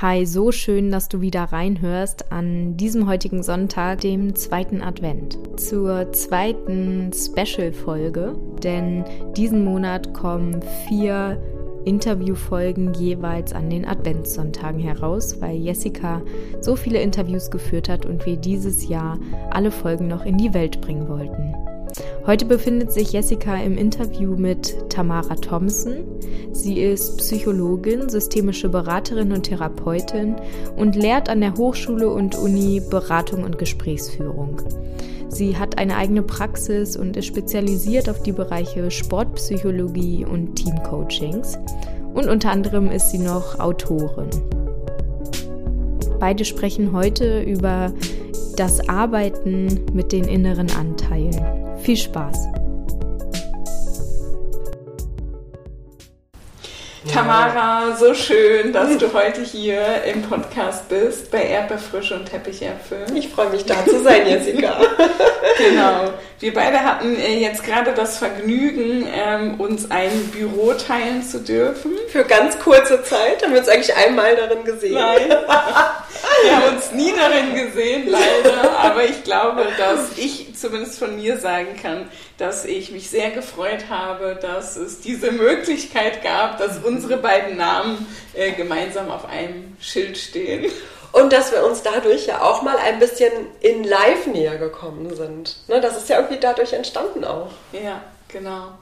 [0.00, 6.12] Hi, so schön, dass du wieder reinhörst an diesem heutigen Sonntag, dem zweiten Advent, zur
[6.12, 9.04] zweiten Special-Folge, denn
[9.36, 11.42] diesen Monat kommen vier
[11.84, 16.22] Interviewfolgen jeweils an den Adventssonntagen heraus, weil Jessica
[16.60, 19.18] so viele Interviews geführt hat und wir dieses Jahr
[19.50, 21.67] alle Folgen noch in die Welt bringen wollten.
[22.28, 26.04] Heute befindet sich Jessica im Interview mit Tamara Thompson.
[26.52, 30.36] Sie ist Psychologin, systemische Beraterin und Therapeutin
[30.76, 34.60] und lehrt an der Hochschule und Uni Beratung und Gesprächsführung.
[35.30, 41.58] Sie hat eine eigene Praxis und ist spezialisiert auf die Bereiche Sportpsychologie und Teamcoachings.
[42.12, 44.28] Und unter anderem ist sie noch Autorin.
[46.18, 47.92] Beide sprechen heute über
[48.56, 51.78] das Arbeiten mit den inneren Anteilen.
[51.78, 52.48] Viel Spaß!
[57.12, 63.06] Tamara, so schön, dass du heute hier im Podcast bist bei Erdbeerfrische und Teppichäpfel.
[63.14, 64.78] Ich freue mich da zu sein, Jessica.
[65.58, 66.12] genau.
[66.40, 71.92] Wir beide hatten äh, jetzt gerade das Vergnügen, ähm, uns ein Büro teilen zu dürfen.
[72.08, 74.94] Für ganz kurze Zeit haben wir uns eigentlich einmal darin gesehen.
[74.94, 75.28] Nein.
[76.42, 78.78] Wir haben uns nie darin gesehen, leider.
[78.78, 83.86] Aber ich glaube, dass ich zumindest von mir sagen kann, dass ich mich sehr gefreut
[83.90, 90.16] habe, dass es diese Möglichkeit gab, dass unsere beiden Namen äh, gemeinsam auf einem Schild
[90.16, 90.70] stehen.
[91.12, 95.56] Und dass wir uns dadurch ja auch mal ein bisschen in Live näher gekommen sind.
[95.66, 97.50] Ne, das ist ja irgendwie dadurch entstanden auch.
[97.72, 98.72] Ja, genau.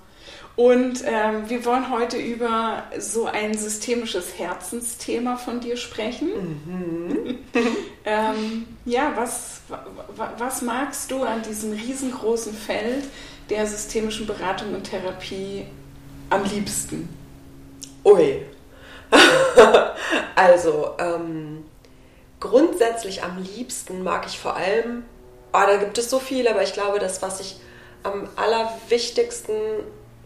[0.56, 6.30] Und ähm, wir wollen heute über so ein systemisches Herzensthema von dir sprechen.
[6.64, 7.38] Mhm.
[8.06, 9.60] ähm, ja, was,
[10.38, 13.04] was magst du an diesem riesengroßen Feld
[13.50, 15.66] der systemischen Beratung und Therapie
[16.30, 17.06] am liebsten?
[18.02, 18.40] Ui.
[20.34, 21.64] also, ähm,
[22.40, 25.04] grundsätzlich am liebsten mag ich vor allem,
[25.52, 27.56] oh, da gibt es so viel, aber ich glaube, das, was ich
[28.02, 29.54] am allerwichtigsten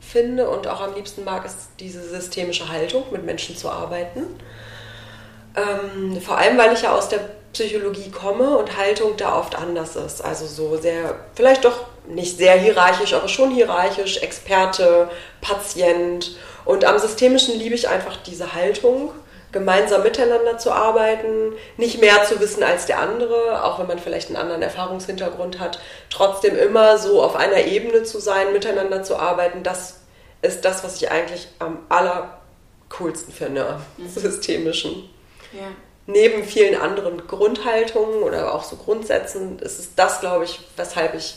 [0.01, 4.23] finde und auch am liebsten mag, ist diese systemische Haltung, mit Menschen zu arbeiten.
[5.57, 7.21] Ähm, vor allem, weil ich ja aus der
[7.53, 10.25] Psychologie komme und Haltung da oft anders ist.
[10.25, 16.37] Also so sehr, vielleicht doch nicht sehr hierarchisch, aber schon hierarchisch, Experte, Patient.
[16.65, 19.11] Und am Systemischen liebe ich einfach diese Haltung,
[19.53, 24.29] gemeinsam miteinander zu arbeiten, nicht mehr zu wissen als der andere, auch wenn man vielleicht
[24.29, 29.63] einen anderen Erfahrungshintergrund hat, trotzdem immer so auf einer Ebene zu sein, miteinander zu arbeiten,
[29.63, 30.01] das
[30.43, 34.09] ist das, was ich eigentlich am allercoolsten finde, am mhm.
[34.15, 35.11] systemischen.
[35.53, 35.69] Ja.
[36.07, 41.37] Neben vielen anderen Grundhaltungen oder auch so Grundsätzen ist es das, glaube ich, weshalb ich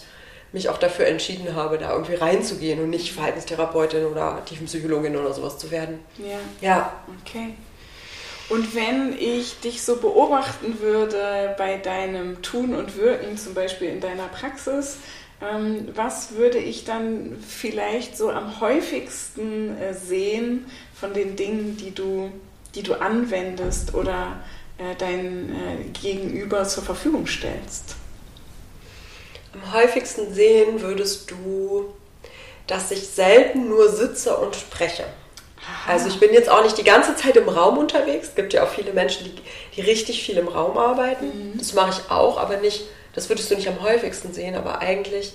[0.51, 5.57] mich auch dafür entschieden habe, da irgendwie reinzugehen und nicht Verhaltenstherapeutin oder Tiefenpsychologin oder sowas
[5.57, 5.99] zu werden.
[6.17, 6.39] Ja.
[6.61, 6.93] Ja.
[7.21, 7.55] Okay.
[8.49, 14.01] Und wenn ich dich so beobachten würde bei deinem Tun und Wirken, zum Beispiel in
[14.01, 14.97] deiner Praxis,
[15.41, 21.91] ähm, was würde ich dann vielleicht so am häufigsten äh, sehen von den Dingen, die
[21.91, 22.31] du,
[22.75, 24.43] die du anwendest oder
[24.77, 27.95] äh, dein äh, Gegenüber zur Verfügung stellst?
[29.53, 31.93] Am häufigsten sehen würdest du,
[32.67, 35.05] dass ich selten nur sitze und spreche.
[35.87, 38.29] Also ich bin jetzt auch nicht die ganze Zeit im Raum unterwegs.
[38.29, 39.41] Es gibt ja auch viele Menschen, die,
[39.75, 41.25] die richtig viel im Raum arbeiten.
[41.25, 41.57] Mhm.
[41.57, 45.33] Das mache ich auch, aber nicht, das würdest du nicht am häufigsten sehen, aber eigentlich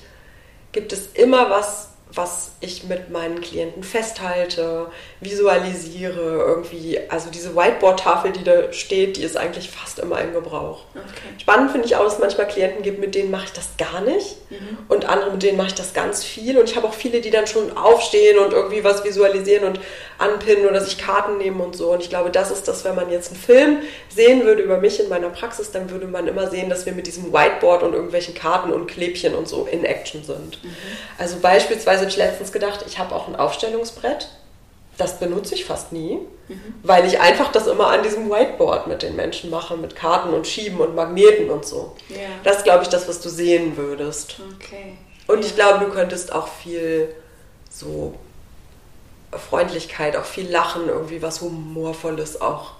[0.72, 4.86] gibt es immer was, was ich mit meinen Klienten festhalte,
[5.20, 6.98] visualisiere, irgendwie.
[7.08, 10.84] Also diese Whiteboard-Tafel, die da steht, die ist eigentlich fast immer in Gebrauch.
[10.94, 11.40] Okay.
[11.40, 14.00] Spannend finde ich auch, dass es manchmal Klienten gibt, mit denen mache ich das gar
[14.00, 14.78] nicht mhm.
[14.88, 16.58] und andere, mit denen mache ich das ganz viel.
[16.58, 19.80] Und ich habe auch viele, die dann schon aufstehen und irgendwie was visualisieren und
[20.18, 21.92] anpinnen oder sich Karten nehmen und so.
[21.92, 23.78] Und ich glaube, das ist das, wenn man jetzt einen Film
[24.08, 27.06] sehen würde über mich in meiner Praxis, dann würde man immer sehen, dass wir mit
[27.06, 30.62] diesem Whiteboard und irgendwelchen Karten und Klebchen und so in Action sind.
[30.62, 30.76] Mhm.
[31.18, 34.28] Also beispielsweise habe ich letztens gedacht, ich habe auch ein Aufstellungsbrett.
[34.96, 36.18] Das benutze ich fast nie,
[36.48, 36.74] mhm.
[36.82, 40.46] weil ich einfach das immer an diesem Whiteboard mit den Menschen mache, mit Karten und
[40.46, 41.94] Schieben und Magneten und so.
[42.08, 42.16] Ja.
[42.42, 44.40] Das ist, glaube ich, das, was du sehen würdest.
[44.56, 44.96] Okay.
[45.28, 45.46] Und ja.
[45.46, 47.14] ich glaube, du könntest auch viel
[47.70, 48.14] so
[49.30, 52.72] Freundlichkeit, auch viel Lachen, irgendwie was Humorvolles auch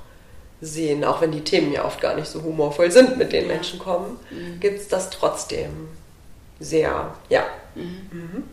[0.61, 3.55] sehen, auch wenn die Themen ja oft gar nicht so humorvoll sind, mit denen ja.
[3.55, 4.59] Menschen kommen, mhm.
[4.61, 5.88] gibt es das trotzdem
[6.59, 7.47] sehr, ja.
[7.75, 8.09] Mhm.
[8.11, 8.44] Mhm.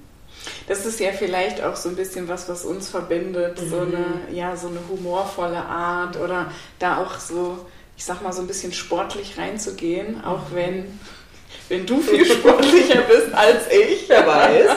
[0.68, 3.70] Das ist ja vielleicht auch so ein bisschen was, was uns verbindet, mhm.
[3.70, 7.66] so eine, ja, so eine humorvolle Art oder da auch so,
[7.98, 11.00] ich sag mal, so ein bisschen sportlich reinzugehen, auch wenn,
[11.70, 14.10] wenn du viel sportlicher bist als ich.
[14.10, 14.70] Wer weiß.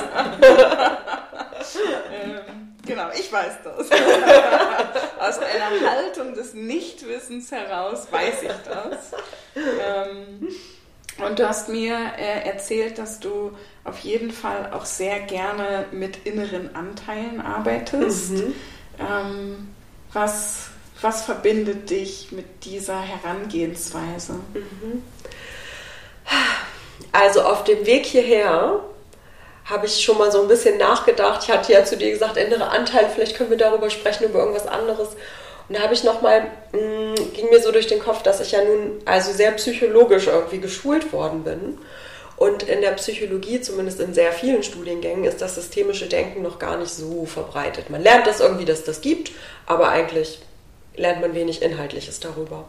[2.12, 2.38] ähm,
[2.86, 3.90] genau, ich weiß das.
[5.20, 9.12] Aus einer Haltung des Nichtwissens heraus weiß ich das.
[9.56, 10.48] Ähm,
[11.26, 13.52] und du hast mir äh, erzählt, dass du
[13.88, 18.32] auf jeden Fall auch sehr gerne mit inneren Anteilen arbeitest.
[18.32, 18.54] Mhm.
[18.98, 19.68] Ähm,
[20.12, 20.68] was,
[21.00, 24.34] was verbindet dich mit dieser Herangehensweise?
[24.54, 25.02] Mhm.
[27.12, 28.80] Also auf dem Weg hierher
[29.64, 31.42] habe ich schon mal so ein bisschen nachgedacht.
[31.42, 34.66] Ich hatte ja zu dir gesagt, innere Anteile, vielleicht können wir darüber sprechen, über irgendwas
[34.66, 35.08] anderes.
[35.68, 38.64] Und da habe ich nochmal, mm, ging mir so durch den Kopf, dass ich ja
[38.64, 41.78] nun also sehr psychologisch irgendwie geschult worden bin.
[42.38, 46.76] Und in der Psychologie, zumindest in sehr vielen Studiengängen, ist das systemische Denken noch gar
[46.76, 47.90] nicht so verbreitet.
[47.90, 49.32] Man lernt das irgendwie, dass das gibt,
[49.66, 50.38] aber eigentlich
[50.96, 52.64] lernt man wenig Inhaltliches darüber.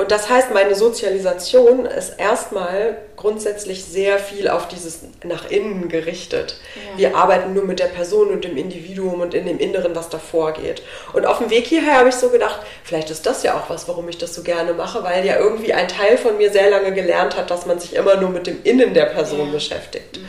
[0.00, 6.58] Und das heißt, meine Sozialisation ist erstmal grundsätzlich sehr viel auf dieses nach innen gerichtet.
[6.74, 6.98] Ja.
[6.98, 10.54] Wir arbeiten nur mit der Person und dem Individuum und in dem Inneren, was davor
[10.54, 10.80] geht.
[11.12, 13.88] Und auf dem Weg hierher habe ich so gedacht, vielleicht ist das ja auch was,
[13.88, 16.94] warum ich das so gerne mache, weil ja irgendwie ein Teil von mir sehr lange
[16.94, 19.52] gelernt hat, dass man sich immer nur mit dem Innen der Person ja.
[19.52, 20.16] beschäftigt.
[20.16, 20.24] Mhm.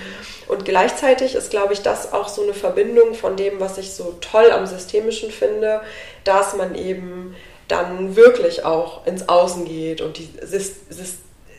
[0.50, 4.18] Und gleichzeitig ist, glaube ich, das auch so eine Verbindung von dem, was ich so
[4.20, 5.80] toll am Systemischen finde,
[6.26, 7.38] dass man eben
[7.72, 10.30] dann wirklich auch ins Außen geht und die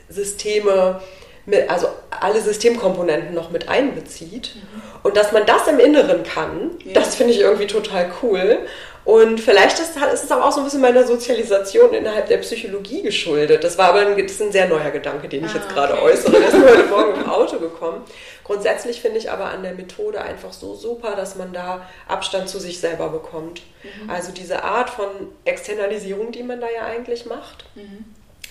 [0.09, 1.00] Systeme,
[1.47, 4.55] mit, also alle Systemkomponenten noch mit einbezieht.
[4.55, 4.82] Mhm.
[5.03, 6.93] Und dass man das im Inneren kann, ja.
[6.94, 8.61] das finde ich irgendwie total cool.
[9.04, 13.02] Und vielleicht ist, ist, es aber auch so ein bisschen meiner Sozialisation innerhalb der Psychologie
[13.02, 13.64] geschuldet.
[13.64, 15.94] Das war aber ein, das ist ein sehr neuer Gedanke, den ich ah, jetzt gerade
[15.94, 16.02] okay.
[16.02, 16.31] äußere.
[16.31, 18.04] Der ist mir heute Morgen im Auto gekommen.
[18.44, 22.60] Grundsätzlich finde ich aber an der Methode einfach so super, dass man da Abstand zu
[22.60, 23.62] sich selber bekommt.
[23.82, 24.08] Mhm.
[24.08, 25.08] Also diese Art von
[25.44, 28.04] Externalisierung, die man da ja eigentlich macht, mhm.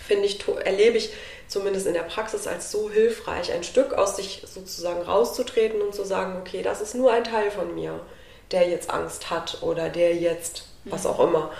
[0.06, 1.13] finde ich, erlebe ich
[1.48, 6.03] zumindest in der Praxis als so hilfreich, ein Stück aus sich sozusagen rauszutreten und zu
[6.03, 8.01] sagen, okay, das ist nur ein Teil von mir
[8.51, 11.51] der jetzt Angst hat oder der jetzt was auch immer.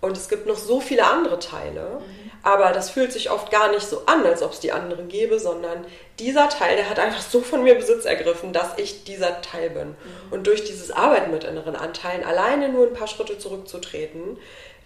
[0.00, 2.30] Und es gibt noch so viele andere Teile, mhm.
[2.44, 5.40] aber das fühlt sich oft gar nicht so an, als ob es die anderen gäbe,
[5.40, 5.84] sondern
[6.20, 9.88] dieser Teil, der hat einfach so von mir Besitz ergriffen, dass ich dieser Teil bin.
[9.88, 9.94] Mhm.
[10.30, 14.38] Und durch dieses Arbeiten mit inneren Anteilen, alleine nur ein paar Schritte zurückzutreten,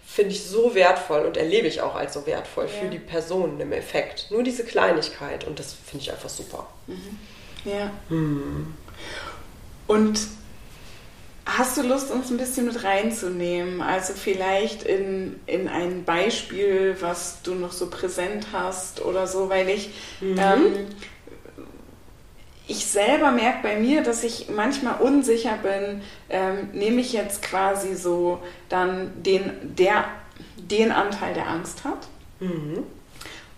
[0.05, 2.81] finde ich so wertvoll und erlebe ich auch als so wertvoll ja.
[2.81, 4.27] für die Person im Effekt.
[4.31, 6.67] Nur diese Kleinigkeit und das finde ich einfach super.
[6.87, 7.19] Mhm.
[7.65, 7.91] Ja.
[8.09, 8.73] Hm.
[9.87, 10.19] Und
[11.45, 13.81] Hast du Lust, uns ein bisschen mit reinzunehmen?
[13.81, 19.67] Also vielleicht in, in ein Beispiel, was du noch so präsent hast oder so, weil
[19.67, 19.89] ich,
[20.21, 20.37] mhm.
[20.39, 20.73] ähm,
[22.65, 27.95] ich selber merke bei mir, dass ich manchmal unsicher bin, ähm, nehme ich jetzt quasi
[27.95, 30.05] so dann den, der,
[30.55, 32.07] den Anteil, der Angst hat.
[32.39, 32.83] Mhm.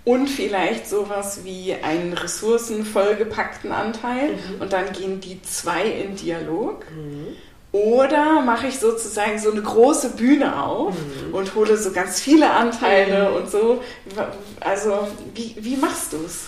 [0.06, 4.34] Und vielleicht sowas wie einen ressourcenvollgepackten Anteil.
[4.34, 4.62] Mhm.
[4.62, 6.86] Und dann gehen die zwei in Dialog.
[7.76, 11.36] Oder mache ich sozusagen so eine große Bühne auf mhm.
[11.36, 13.36] und hole so ganz viele Anteile mhm.
[13.36, 13.84] und so.
[14.62, 16.46] Also, wie, wie machst du es?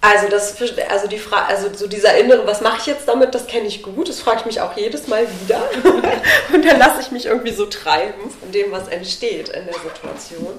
[0.00, 0.56] Also, das,
[0.90, 3.84] also, die Frage, also so dieser innere, was mache ich jetzt damit, das kenne ich
[3.84, 4.08] gut.
[4.08, 5.62] Das frage ich mich auch jedes Mal wieder.
[6.52, 10.58] und dann lasse ich mich irgendwie so treiben von dem, was entsteht in der Situation.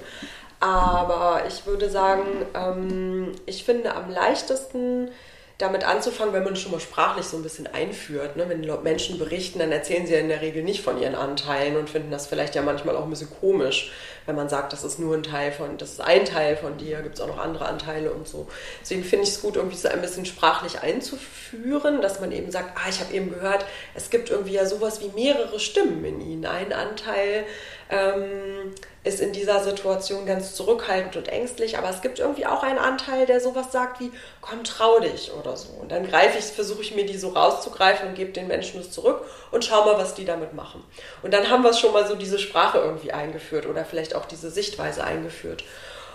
[0.61, 2.23] Aber ich würde sagen,
[2.55, 5.09] ähm, ich finde am leichtesten
[5.57, 8.35] damit anzufangen, wenn man schon mal sprachlich so ein bisschen einführt.
[8.35, 8.47] Ne?
[8.47, 11.89] Wenn Menschen berichten, dann erzählen sie ja in der Regel nicht von ihren Anteilen und
[11.89, 13.91] finden das vielleicht ja manchmal auch ein bisschen komisch,
[14.27, 17.01] wenn man sagt, das ist nur ein Teil von, das ist ein Teil von dir,
[17.01, 18.47] gibt es auch noch andere Anteile und so.
[18.81, 22.77] Deswegen finde ich es gut, irgendwie so ein bisschen sprachlich einzuführen, dass man eben sagt,
[22.77, 26.45] ah, ich habe eben gehört, es gibt irgendwie ja sowas wie mehrere Stimmen in ihnen.
[26.45, 27.45] Ein Anteil
[27.89, 32.77] ähm, ist in dieser Situation ganz zurückhaltend und ängstlich, aber es gibt irgendwie auch einen
[32.77, 35.69] Anteil, der sowas sagt wie, komm, trau dich oder so.
[35.79, 38.91] Und dann greife ich, versuche ich mir die so rauszugreifen und gebe den Menschen es
[38.91, 40.83] zurück und schau mal, was die damit machen.
[41.21, 44.51] Und dann haben wir schon mal so diese Sprache irgendwie eingeführt oder vielleicht auch diese
[44.51, 45.63] Sichtweise eingeführt.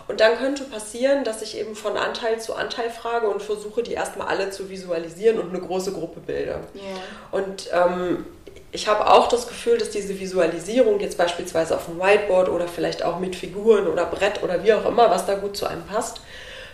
[0.09, 3.93] Und dann könnte passieren, dass ich eben von Anteil zu Anteil frage und versuche, die
[3.93, 6.61] erstmal alle zu visualisieren und eine große Gruppe bilde.
[6.75, 6.85] Yeah.
[7.31, 8.27] Und ähm,
[8.73, 13.05] ich habe auch das Gefühl, dass diese Visualisierung jetzt beispielsweise auf dem Whiteboard oder vielleicht
[13.05, 16.23] auch mit Figuren oder Brett oder wie auch immer, was da gut zu einem passt,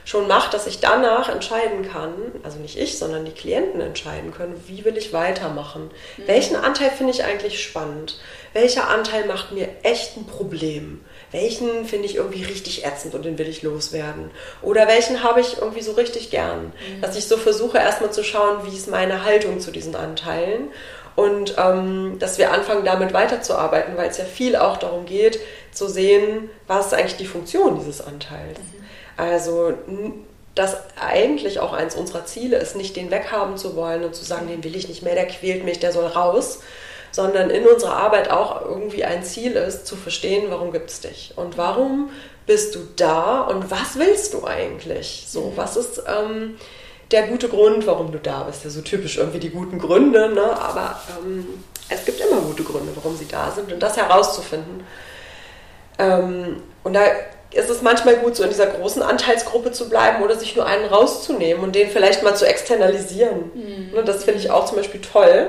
[0.05, 2.15] schon macht, dass ich danach entscheiden kann,
[2.45, 5.91] also nicht ich, sondern die Klienten entscheiden können, wie will ich weitermachen?
[6.17, 6.23] Mhm.
[6.27, 8.19] Welchen Anteil finde ich eigentlich spannend?
[8.53, 11.05] Welcher Anteil macht mir echt ein Problem?
[11.31, 14.31] welchen finde ich irgendwie richtig ätzend und den will ich loswerden?
[14.63, 16.67] Oder welchen habe ich irgendwie so richtig gern?
[16.67, 17.01] Mhm.
[17.03, 20.69] Dass ich so versuche, erstmal zu schauen, wie ist meine Haltung zu diesen Anteilen
[21.19, 25.41] und ähm, dass wir anfangen, damit weiterzuarbeiten, weil es ja viel auch darum geht,
[25.73, 28.61] zu sehen, was ist eigentlich die Funktion dieses Anteils.
[28.61, 28.85] Mhm.
[29.17, 29.73] Also
[30.55, 34.47] dass eigentlich auch eins unserer Ziele ist, nicht den weghaben zu wollen und zu sagen,
[34.47, 36.61] den will ich nicht mehr, der quält mich, der soll raus,
[37.11, 41.33] sondern in unserer Arbeit auch irgendwie ein Ziel ist, zu verstehen, warum gibt es dich
[41.35, 42.11] und warum
[42.47, 45.25] bist du da und was willst du eigentlich?
[45.27, 45.57] So, mhm.
[45.57, 46.59] was ist ähm,
[47.11, 48.65] der gute Grund, warum du da bist?
[48.65, 50.61] Ja, so typisch irgendwie die guten Gründe, ne?
[50.61, 51.47] aber ähm,
[51.89, 54.85] es gibt immer gute Gründe, warum sie da sind und das herauszufinden.
[55.99, 57.03] Ähm, und da
[57.53, 60.85] ist es manchmal gut, so in dieser großen Anteilsgruppe zu bleiben oder sich nur einen
[60.85, 63.51] rauszunehmen und den vielleicht mal zu externalisieren.
[63.55, 63.91] Mhm.
[63.95, 65.49] Ne, das finde ich auch zum Beispiel toll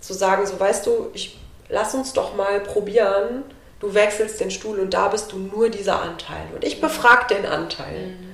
[0.00, 1.38] zu sagen, so weißt du, ich
[1.68, 3.44] lass uns doch mal probieren,
[3.80, 6.42] du wechselst den Stuhl und da bist du nur dieser Anteil.
[6.54, 8.08] Und ich befrage den Anteil.
[8.08, 8.27] Mhm.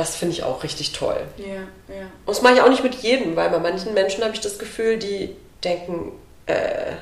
[0.00, 1.20] Das finde ich auch richtig toll.
[1.36, 1.46] Ja,
[1.94, 2.04] ja.
[2.24, 4.58] Und das mache ich auch nicht mit jedem, weil bei manchen Menschen habe ich das
[4.58, 6.12] Gefühl, die denken,
[6.46, 6.92] äh,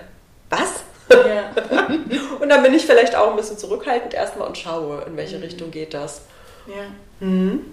[0.51, 0.83] was?
[1.09, 1.53] Ja.
[2.41, 5.45] und dann bin ich vielleicht auch ein bisschen zurückhaltend erstmal und schaue, in welche mhm.
[5.45, 6.23] Richtung geht das.
[6.67, 7.25] Ja.
[7.25, 7.67] Mhm.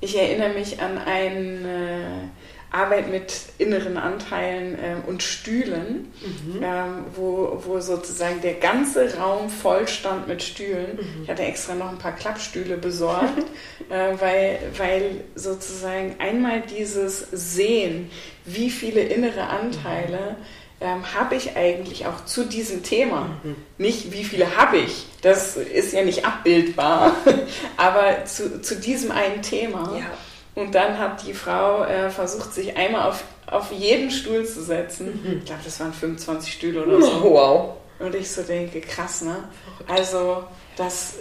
[0.00, 2.43] Ich erinnere mich an ein äh,
[2.74, 6.62] Arbeit mit inneren Anteilen ähm, und Stühlen, mhm.
[6.62, 10.96] ähm, wo, wo sozusagen der ganze Raum voll stand mit Stühlen.
[10.96, 11.22] Mhm.
[11.22, 13.38] Ich hatte extra noch ein paar Klappstühle besorgt,
[13.90, 18.10] äh, weil, weil sozusagen einmal dieses Sehen,
[18.44, 20.36] wie viele innere Anteile
[20.80, 23.40] ähm, habe ich eigentlich auch zu diesem Thema.
[23.44, 23.54] Mhm.
[23.78, 27.14] Nicht, wie viele habe ich, das ist ja nicht abbildbar,
[27.76, 29.96] aber zu, zu diesem einen Thema.
[29.96, 30.10] Ja
[30.54, 35.20] und dann hat die Frau äh, versucht, sich einmal auf, auf jeden Stuhl zu setzen.
[35.22, 35.38] Mhm.
[35.38, 37.22] Ich glaube, das waren 25 Stühle oder so.
[37.24, 37.74] Wow.
[37.98, 39.48] Und ich so denke, krass, ne?
[39.86, 40.44] Also,
[40.76, 41.14] das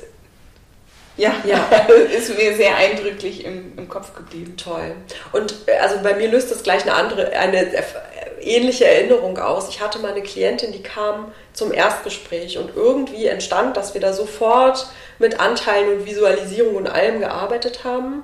[1.16, 1.68] ja, ja.
[2.18, 4.58] ist mir sehr eindrücklich im, im Kopf geblieben.
[4.58, 4.96] Toll.
[5.32, 7.68] Und äh, also bei mir löst das gleich eine andere, eine
[8.42, 9.70] ähnliche Erinnerung aus.
[9.70, 14.14] Ich hatte mal eine Klientin, die kam zum Erstgespräch und irgendwie entstand, dass wir da
[14.14, 14.88] sofort
[15.20, 18.24] mit Anteilen und Visualisierung und allem gearbeitet haben.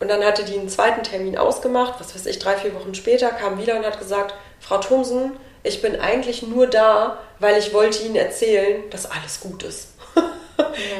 [0.00, 3.28] Und dann hatte die einen zweiten Termin ausgemacht, was weiß ich, drei, vier Wochen später,
[3.28, 8.02] kam wieder und hat gesagt, Frau Thomsen, ich bin eigentlich nur da, weil ich wollte
[8.02, 9.88] Ihnen erzählen, dass alles gut ist.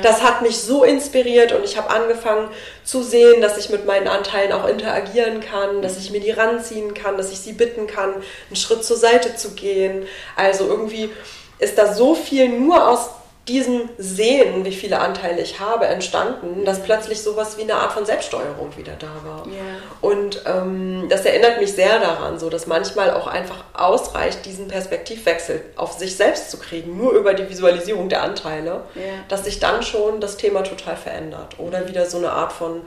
[0.02, 2.48] Das hat mich so inspiriert und ich habe angefangen
[2.82, 6.94] zu sehen, dass ich mit meinen Anteilen auch interagieren kann, dass ich mir die ranziehen
[6.94, 10.06] kann, dass ich sie bitten kann, einen Schritt zur Seite zu gehen.
[10.34, 11.10] Also irgendwie
[11.58, 13.10] ist da so viel nur aus
[13.50, 18.06] diesem Sehen, wie viele Anteile ich habe, entstanden, dass plötzlich sowas wie eine Art von
[18.06, 19.44] Selbststeuerung wieder da war.
[19.46, 19.56] Yeah.
[20.00, 25.62] Und ähm, das erinnert mich sehr daran, so dass manchmal auch einfach ausreicht, diesen Perspektivwechsel
[25.74, 29.24] auf sich selbst zu kriegen, nur über die Visualisierung der Anteile, yeah.
[29.28, 32.82] dass sich dann schon das Thema total verändert oder wieder so eine Art von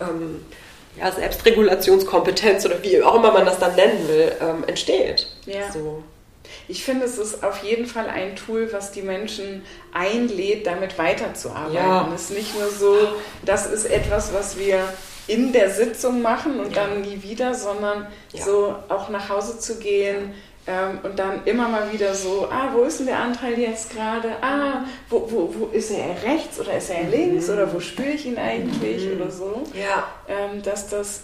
[0.00, 0.44] ähm,
[0.98, 5.28] ja, Selbstregulationskompetenz oder wie auch immer man das dann nennen will, ähm, entsteht.
[5.46, 5.70] Yeah.
[5.70, 6.02] So.
[6.68, 9.62] Ich finde, es ist auf jeden Fall ein Tool, was die Menschen
[9.92, 11.74] einlädt, damit weiterzuarbeiten.
[11.74, 12.10] Ja.
[12.14, 12.96] Es ist nicht nur so,
[13.44, 14.80] das ist etwas, was wir
[15.26, 16.84] in der Sitzung machen und ja.
[16.84, 18.44] dann nie wieder, sondern ja.
[18.44, 20.34] so auch nach Hause zu gehen
[20.66, 24.30] ähm, und dann immer mal wieder so, ah, wo ist denn der Anteil jetzt gerade?
[24.42, 27.10] Ah, wo, wo, wo ist er rechts oder ist er mhm.
[27.10, 29.20] links oder wo spüre ich ihn eigentlich mhm.
[29.20, 29.62] oder so?
[29.74, 30.08] Ja.
[30.28, 31.22] Ähm, dass das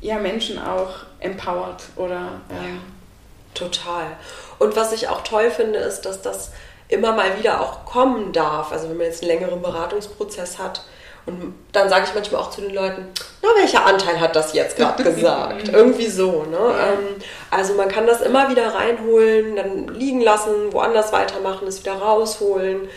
[0.00, 2.80] ja Menschen auch empowert oder ähm,
[3.54, 4.16] Total.
[4.58, 6.50] Und was ich auch toll finde, ist, dass das
[6.88, 8.72] immer mal wieder auch kommen darf.
[8.72, 10.84] Also wenn man jetzt einen längeren Beratungsprozess hat.
[11.26, 13.06] Und dann sage ich manchmal auch zu den Leuten,
[13.42, 15.68] na, welcher Anteil hat das jetzt gerade gesagt?
[15.68, 16.44] Irgendwie so.
[16.44, 16.58] Ne?
[16.58, 16.92] Ja.
[16.92, 17.16] Ähm,
[17.50, 22.88] also man kann das immer wieder reinholen, dann liegen lassen, woanders weitermachen, es wieder rausholen.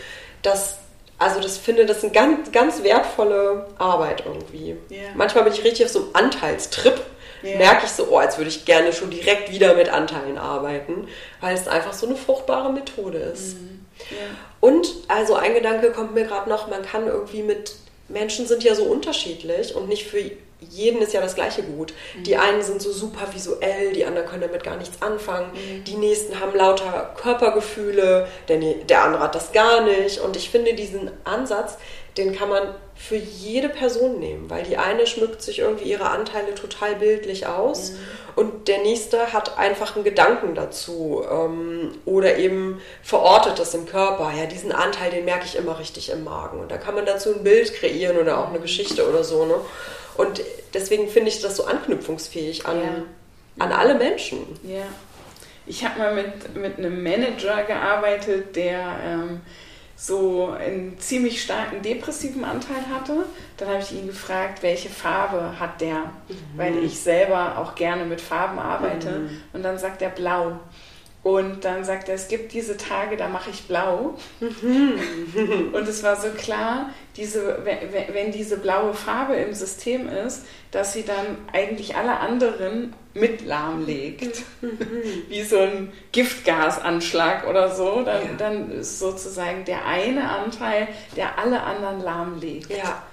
[0.42, 0.78] Das,
[1.18, 4.76] also das finde das eine ganz, ganz wertvolle Arbeit irgendwie.
[4.90, 5.04] Ja.
[5.16, 7.02] Manchmal bin ich richtig auf so einem Anteilstrip
[7.44, 7.58] yeah.
[7.58, 11.08] merke ich so, oh, als würde ich gerne schon direkt wieder mit Anteilen arbeiten,
[11.42, 13.60] weil es einfach so eine fruchtbare Methode ist.
[13.60, 13.86] Mhm.
[14.12, 14.30] Yeah.
[14.60, 17.76] Und also ein Gedanke kommt mir gerade noch, man kann irgendwie mit
[18.10, 20.20] Menschen sind ja so unterschiedlich und nicht für
[20.60, 21.94] jeden ist ja das gleiche gut.
[22.16, 22.24] Mhm.
[22.24, 25.52] Die einen sind so super visuell, die anderen können damit gar nichts anfangen.
[25.54, 25.84] Mhm.
[25.84, 30.20] Die nächsten haben lauter Körpergefühle, der, der andere hat das gar nicht.
[30.20, 31.78] Und ich finde diesen Ansatz,
[32.18, 36.56] den kann man für jede Person nehmen, weil die eine schmückt sich irgendwie ihre Anteile
[36.56, 37.98] total bildlich aus mhm.
[38.36, 44.34] und der nächste hat einfach einen Gedanken dazu ähm, oder eben verortet das im Körper.
[44.36, 47.34] Ja, diesen Anteil, den merke ich immer richtig im Magen und da kann man dazu
[47.36, 49.46] ein Bild kreieren oder auch eine Geschichte oder so.
[49.46, 49.56] Ne?
[50.18, 50.42] Und
[50.74, 53.64] deswegen finde ich das so anknüpfungsfähig an, ja.
[53.64, 54.40] an alle Menschen.
[54.64, 54.86] Ja.
[55.68, 59.42] Ich habe mal mit, mit einem Manager gearbeitet, der ähm,
[60.00, 63.26] so einen ziemlich starken depressiven Anteil hatte.
[63.58, 66.36] Dann habe ich ihn gefragt, welche Farbe hat der, mhm.
[66.56, 69.10] weil ich selber auch gerne mit Farben arbeite.
[69.10, 69.42] Mhm.
[69.54, 70.60] Und dann sagt er blau.
[71.28, 74.16] Und dann sagt er, es gibt diese Tage, da mache ich blau.
[74.40, 75.74] Mhm.
[75.74, 77.66] Und es war so klar, diese,
[78.14, 84.42] wenn diese blaue Farbe im System ist, dass sie dann eigentlich alle anderen mit lahmlegt.
[84.62, 84.80] Mhm.
[85.28, 88.04] Wie so ein Giftgasanschlag oder so.
[88.04, 88.30] Dann, ja.
[88.38, 92.72] dann ist sozusagen der eine Anteil, der alle anderen lahmlegt.
[92.72, 93.04] Ja.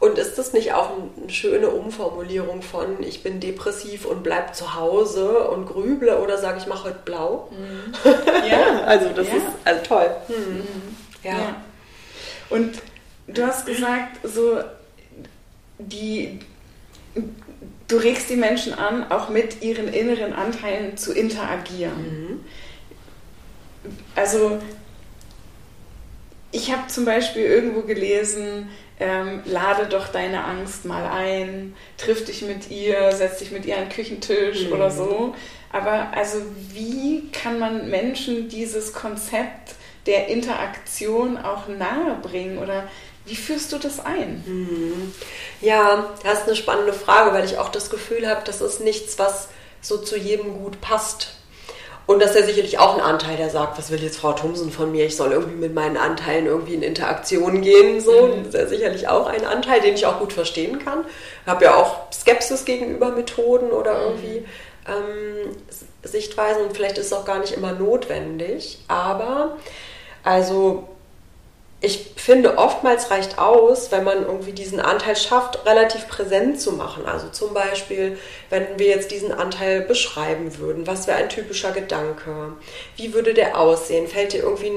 [0.00, 4.76] Und ist das nicht auch eine schöne Umformulierung von ich bin depressiv und bleib zu
[4.76, 7.50] Hause und grüble oder sage ich mache heute blau?
[7.50, 7.94] Mhm.
[8.48, 8.82] Ja.
[8.86, 9.34] also das ja.
[9.34, 10.10] ist also toll.
[10.28, 10.62] Mhm.
[11.24, 11.32] Ja.
[11.32, 11.62] ja.
[12.48, 12.78] Und
[13.26, 14.60] du hast gesagt, so
[15.78, 16.40] die
[17.88, 22.02] du regst die Menschen an, auch mit ihren inneren Anteilen zu interagieren.
[22.02, 22.40] Mhm.
[24.14, 24.58] Also
[26.52, 28.68] ich habe zum Beispiel irgendwo gelesen,
[29.00, 33.76] ähm, lade doch deine Angst mal ein, triff dich mit ihr, setz dich mit ihr
[33.76, 34.72] an den Küchentisch mhm.
[34.72, 35.34] oder so.
[35.72, 36.38] Aber also
[36.72, 39.74] wie kann man Menschen dieses Konzept
[40.06, 42.88] der Interaktion auch nahe bringen oder
[43.26, 44.42] wie führst du das ein?
[44.46, 45.12] Mhm.
[45.60, 49.18] Ja, das ist eine spannende Frage, weil ich auch das Gefühl habe, das ist nichts,
[49.18, 49.48] was
[49.82, 51.34] so zu jedem gut passt.
[52.08, 54.90] Und dass er sicherlich auch einen Anteil, der sagt, was will jetzt Frau Thomsen von
[54.90, 55.04] mir?
[55.04, 58.00] Ich soll irgendwie mit meinen Anteilen irgendwie in Interaktion gehen.
[58.00, 58.44] So, mhm.
[58.44, 61.04] das ist ja sicherlich auch ein Anteil, den ich auch gut verstehen kann.
[61.42, 64.04] Ich habe ja auch Skepsis gegenüber Methoden oder mhm.
[64.06, 64.46] irgendwie
[64.88, 65.56] ähm,
[66.02, 68.78] Sichtweisen und vielleicht ist es auch gar nicht immer notwendig.
[68.88, 69.58] Aber
[70.24, 70.88] also
[71.80, 77.06] ich finde, oftmals reicht aus, wenn man irgendwie diesen Anteil schafft, relativ präsent zu machen.
[77.06, 78.18] Also zum Beispiel,
[78.50, 82.54] wenn wir jetzt diesen Anteil beschreiben würden, was wäre ein typischer Gedanke?
[82.96, 84.08] Wie würde der aussehen?
[84.08, 84.72] Fällt dir irgendwie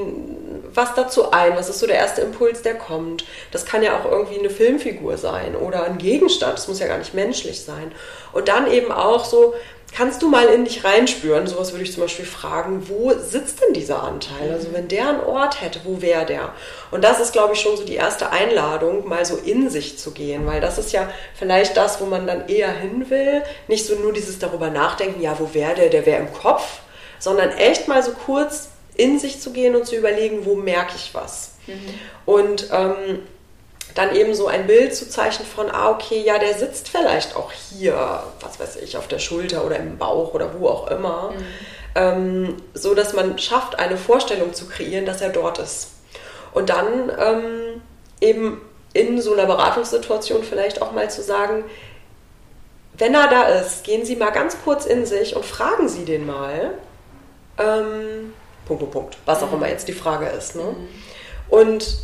[0.75, 1.55] was dazu ein?
[1.55, 3.25] Was ist so der erste Impuls, der kommt?
[3.49, 6.53] Das kann ja auch irgendwie eine Filmfigur sein oder ein Gegenstand.
[6.53, 7.93] Das muss ja gar nicht menschlich sein.
[8.31, 9.55] Und dann eben auch so,
[9.93, 11.47] kannst du mal in dich reinspüren?
[11.47, 14.51] Sowas würde ich zum Beispiel fragen, wo sitzt denn dieser Anteil?
[14.51, 16.53] Also wenn der einen Ort hätte, wo wäre der?
[16.91, 20.11] Und das ist, glaube ich, schon so die erste Einladung, mal so in sich zu
[20.11, 23.43] gehen, weil das ist ja vielleicht das, wo man dann eher hin will.
[23.67, 25.89] Nicht so nur dieses darüber nachdenken, ja, wo wäre der?
[25.89, 26.79] Der wäre im Kopf,
[27.19, 31.13] sondern echt mal so kurz in sich zu gehen und zu überlegen, wo merke ich
[31.13, 31.53] was?
[31.67, 31.93] Mhm.
[32.25, 33.19] Und ähm,
[33.95, 37.51] dann eben so ein Bild zu zeichnen von, ah, okay, ja, der sitzt vielleicht auch
[37.51, 41.31] hier, was weiß ich, auf der Schulter oder im Bauch oder wo auch immer.
[41.31, 41.45] Mhm.
[41.93, 45.89] Ähm, so dass man schafft, eine Vorstellung zu kreieren, dass er dort ist.
[46.53, 47.81] Und dann ähm,
[48.21, 48.61] eben
[48.93, 51.65] in so einer Beratungssituation vielleicht auch mal zu sagen,
[52.97, 56.25] wenn er da ist, gehen Sie mal ganz kurz in sich und fragen Sie den
[56.25, 56.71] mal.
[57.57, 58.33] Ähm,
[58.65, 59.17] Punkt, Punkt, Punkt.
[59.25, 59.57] Was auch mhm.
[59.57, 60.55] immer jetzt die Frage ist.
[60.55, 60.63] Ne?
[60.63, 60.87] Mhm.
[61.49, 61.97] Und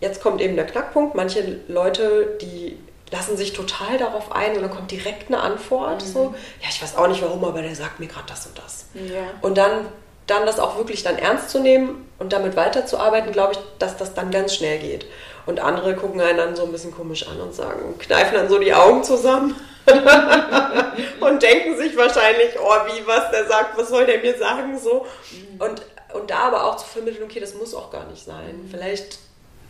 [0.00, 1.14] jetzt kommt eben der Knackpunkt.
[1.14, 2.78] Manche Leute, die
[3.10, 6.02] lassen sich total darauf ein und dann kommt direkt eine Antwort.
[6.04, 6.08] Mhm.
[6.08, 8.86] So, ja, ich weiß auch nicht warum, aber der sagt mir gerade das und das.
[8.94, 9.22] Ja.
[9.40, 9.86] Und dann,
[10.26, 14.14] dann das auch wirklich dann ernst zu nehmen und damit weiterzuarbeiten, glaube ich, dass das
[14.14, 15.06] dann ganz schnell geht.
[15.46, 18.58] Und andere gucken einen dann so ein bisschen komisch an und sagen, kneifen dann so
[18.58, 19.54] die Augen zusammen
[21.20, 25.06] und denken sich wahrscheinlich, oh, wie, was der sagt, was soll der mir sagen, so.
[25.30, 25.60] Mhm.
[25.62, 25.82] Und,
[26.12, 28.64] und da aber auch zu vermitteln, okay, das muss auch gar nicht sein.
[28.64, 28.70] Mhm.
[28.70, 29.18] Vielleicht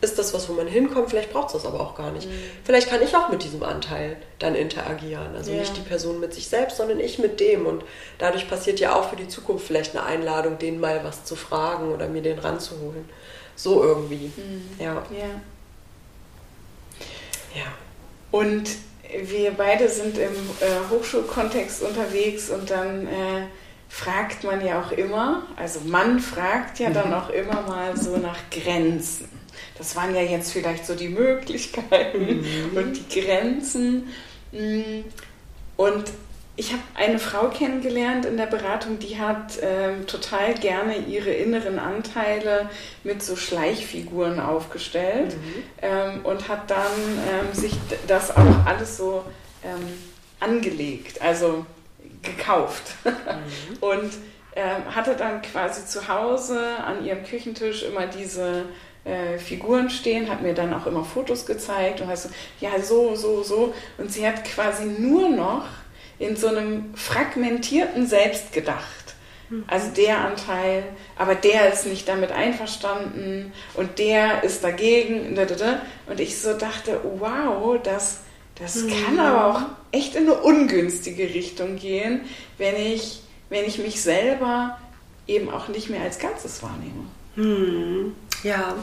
[0.00, 2.28] ist das was, wo man hinkommt, vielleicht braucht es das aber auch gar nicht.
[2.28, 2.34] Mhm.
[2.64, 5.34] Vielleicht kann ich auch mit diesem Anteil dann interagieren.
[5.34, 5.58] Also ja.
[5.58, 7.66] nicht die Person mit sich selbst, sondern ich mit dem.
[7.66, 7.84] Und
[8.18, 11.92] dadurch passiert ja auch für die Zukunft vielleicht eine Einladung, den mal was zu fragen
[11.92, 13.08] oder mir den ranzuholen.
[13.56, 14.30] So irgendwie.
[14.36, 14.70] Mhm.
[14.78, 14.94] Ja.
[15.10, 15.40] ja.
[17.54, 17.66] Ja.
[18.30, 18.68] Und
[19.24, 20.30] wir beide sind im
[20.60, 23.46] äh, Hochschulkontext unterwegs und dann äh,
[23.88, 26.94] fragt man ja auch immer, also man fragt ja mhm.
[26.94, 29.37] dann auch immer mal so nach Grenzen.
[29.78, 32.76] Das waren ja jetzt vielleicht so die Möglichkeiten mhm.
[32.76, 34.08] und die Grenzen.
[34.52, 35.04] Mm.
[35.76, 36.04] Und
[36.58, 41.78] ich habe eine Frau kennengelernt in der Beratung, die hat ähm, total gerne ihre inneren
[41.78, 42.68] Anteile
[43.04, 45.62] mit so Schleichfiguren aufgestellt mhm.
[45.82, 46.92] ähm, und hat dann
[47.30, 47.74] ähm, sich
[48.08, 49.22] das auch alles so
[49.64, 49.86] ähm,
[50.40, 51.64] angelegt, also
[52.22, 52.94] gekauft.
[53.04, 53.12] Mhm.
[53.80, 54.12] und
[54.56, 58.64] ähm, hatte dann quasi zu Hause an ihrem Küchentisch immer diese
[59.08, 62.28] äh, Figuren stehen, hat mir dann auch immer Fotos gezeigt und hat so,
[62.60, 63.74] ja, so, so, so.
[63.96, 65.64] Und sie hat quasi nur noch
[66.18, 69.14] in so einem fragmentierten Selbst gedacht.
[69.48, 69.64] Hm.
[69.66, 70.82] Also der Anteil,
[71.16, 75.38] aber der ist nicht damit einverstanden und der ist dagegen.
[76.06, 78.20] Und ich so dachte, wow, das,
[78.60, 78.90] Das mhm.
[78.90, 82.22] kann aber auch echt in eine ungünstige Richtung gehen,
[82.58, 84.78] wenn ich, wenn ich mich selber
[85.26, 87.06] eben auch nicht mehr als Ganzes wahrnehme.
[87.36, 88.14] Mhm.
[88.42, 88.74] Ja,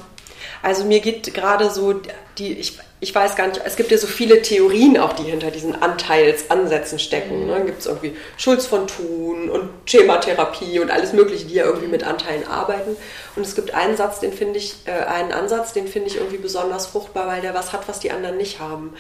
[0.62, 2.02] also mir geht gerade so
[2.38, 5.52] die, ich, ich weiß gar nicht, es gibt ja so viele Theorien auch, die hinter
[5.52, 7.48] diesen Anteilsansätzen stecken.
[7.48, 7.64] Ne?
[7.66, 12.04] Gibt es irgendwie Schulz von Thun und Schematherapie und alles Mögliche, die ja irgendwie mit
[12.04, 12.96] Anteilen arbeiten.
[13.36, 16.38] Und es gibt einen Satz, den finde ich, äh, einen Ansatz, den finde ich irgendwie
[16.38, 18.94] besonders fruchtbar, weil der was hat, was die anderen nicht haben.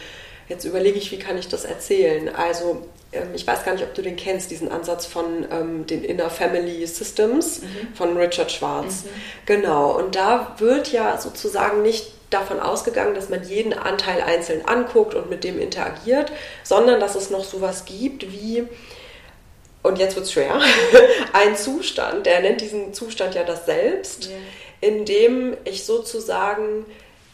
[0.47, 2.29] Jetzt überlege ich, wie kann ich das erzählen?
[2.29, 6.03] Also ähm, ich weiß gar nicht, ob du den kennst, diesen Ansatz von ähm, den
[6.03, 7.95] Inner Family Systems mhm.
[7.95, 9.03] von Richard Schwarz.
[9.03, 9.09] Mhm.
[9.45, 15.13] Genau, und da wird ja sozusagen nicht davon ausgegangen, dass man jeden Anteil einzeln anguckt
[15.13, 16.31] und mit dem interagiert,
[16.63, 18.63] sondern dass es noch sowas gibt wie,
[19.83, 20.59] und jetzt wird es schwer,
[21.33, 24.37] ein Zustand, der nennt diesen Zustand ja das Selbst, yeah.
[24.81, 26.85] in dem ich sozusagen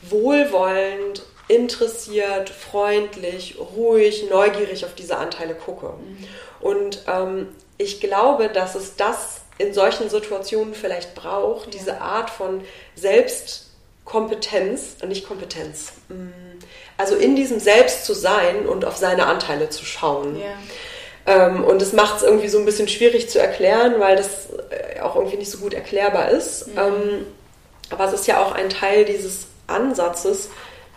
[0.04, 5.88] wohlwollend, interessiert, freundlich, ruhig, neugierig auf diese Anteile gucke.
[5.88, 6.28] Mhm.
[6.62, 11.72] Und ähm, ich glaube, dass es das in solchen Situationen vielleicht braucht, ja.
[11.72, 12.62] diese Art von
[12.96, 13.68] Selbst
[14.06, 16.30] Kompetenz, äh, nicht Kompetenz, mm,
[16.98, 20.40] also in diesem Selbst zu sein und auf seine Anteile zu schauen.
[20.40, 20.54] Ja.
[21.26, 25.02] Ähm, und das macht es irgendwie so ein bisschen schwierig zu erklären, weil das äh,
[25.02, 26.68] auch irgendwie nicht so gut erklärbar ist.
[26.68, 26.78] Mhm.
[26.78, 27.26] Ähm,
[27.90, 30.50] aber es ist ja auch ein Teil dieses Ansatzes,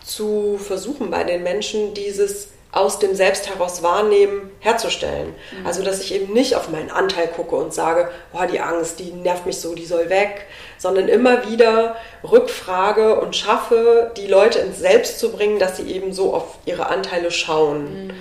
[0.05, 5.33] zu versuchen bei den Menschen dieses aus dem Selbst heraus wahrnehmen herzustellen.
[5.57, 5.65] Mhm.
[5.65, 9.13] Also, dass ich eben nicht auf meinen Anteil gucke und sage, boah, die Angst, die
[9.13, 10.45] nervt mich so, die soll weg,
[10.77, 11.95] sondern immer wieder
[12.29, 16.87] rückfrage und schaffe, die Leute ins Selbst zu bringen, dass sie eben so auf ihre
[16.87, 18.07] Anteile schauen.
[18.07, 18.13] Mhm.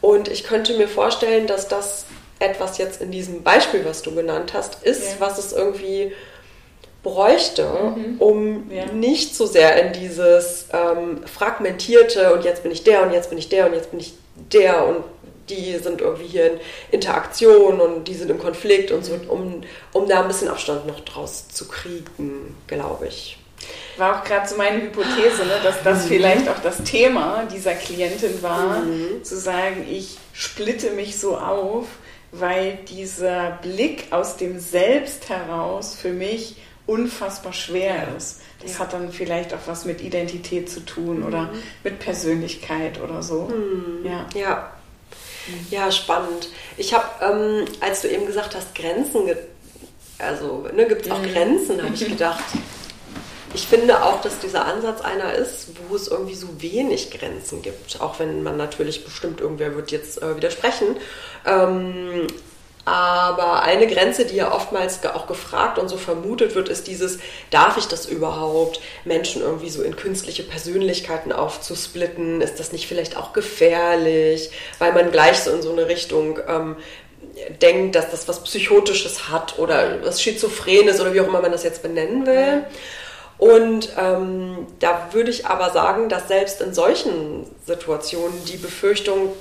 [0.00, 2.06] Und ich könnte mir vorstellen, dass das
[2.40, 5.16] etwas jetzt in diesem Beispiel, was du genannt hast, ist, ja.
[5.20, 6.12] was es irgendwie
[7.02, 8.16] bräuchte, mhm.
[8.18, 8.86] um ja.
[8.86, 13.38] nicht so sehr in dieses ähm, fragmentierte und jetzt bin ich der und jetzt bin
[13.38, 14.14] ich der und jetzt bin ich
[14.52, 15.04] der und
[15.48, 16.60] die sind irgendwie hier in
[16.92, 21.00] Interaktion und die sind im Konflikt und so, um, um da ein bisschen Abstand noch
[21.00, 23.36] draus zu kriegen, glaube ich.
[23.96, 26.08] War auch gerade so meine Hypothese, ne, dass das mhm.
[26.08, 29.22] vielleicht auch das Thema dieser Klientin war, mhm.
[29.24, 31.86] zu sagen, ich splitte mich so auf,
[32.32, 36.56] weil dieser Blick aus dem Selbst heraus für mich
[36.90, 38.40] unfassbar schwer ist.
[38.60, 38.78] Das ja.
[38.80, 41.26] hat dann vielleicht auch was mit Identität zu tun mhm.
[41.26, 41.50] oder
[41.84, 43.42] mit Persönlichkeit oder so.
[43.42, 44.04] Mhm.
[44.04, 44.26] Ja.
[44.34, 44.72] ja.
[45.70, 46.48] Ja, spannend.
[46.76, 49.36] Ich habe, ähm, als du eben gesagt hast, Grenzen, ge
[50.18, 51.32] also ne, gibt es auch mhm.
[51.32, 52.44] Grenzen, habe ich gedacht.
[53.54, 58.00] Ich finde auch, dass dieser Ansatz einer ist, wo es irgendwie so wenig Grenzen gibt.
[58.00, 60.96] Auch wenn man natürlich bestimmt, irgendwer wird jetzt äh, widersprechen.
[61.46, 62.26] Ähm,
[62.84, 67.18] aber eine Grenze, die ja oftmals auch gefragt und so vermutet wird, ist dieses,
[67.50, 72.40] darf ich das überhaupt, Menschen irgendwie so in künstliche Persönlichkeiten aufzusplitten?
[72.40, 76.76] Ist das nicht vielleicht auch gefährlich, weil man gleich so in so eine Richtung ähm,
[77.60, 81.64] denkt, dass das was Psychotisches hat oder was Schizophrenes oder wie auch immer man das
[81.64, 82.64] jetzt benennen will.
[83.36, 89.32] Und ähm, da würde ich aber sagen, dass selbst in solchen Situationen die Befürchtung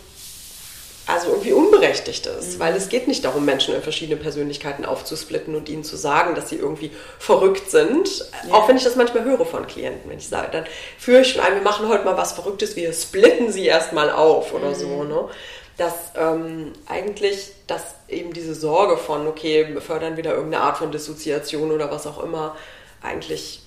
[1.10, 2.60] also irgendwie unberechtigt ist, mhm.
[2.60, 6.50] weil es geht nicht darum, Menschen in verschiedene Persönlichkeiten aufzusplitten und ihnen zu sagen, dass
[6.50, 8.26] sie irgendwie verrückt sind.
[8.48, 8.54] Ja.
[8.54, 10.66] Auch wenn ich das manchmal höre von Klienten, wenn ich sage, dann
[10.98, 14.54] führe ich schon ein, wir machen heute mal was Verrücktes, wir splitten sie erstmal auf
[14.54, 14.76] oder mhm.
[14.76, 15.04] so.
[15.04, 15.30] Ne?
[15.78, 20.92] Dass ähm, eigentlich, dass eben diese Sorge von, okay, wir fördern wieder irgendeine Art von
[20.92, 22.56] Dissoziation oder was auch immer,
[23.02, 23.62] eigentlich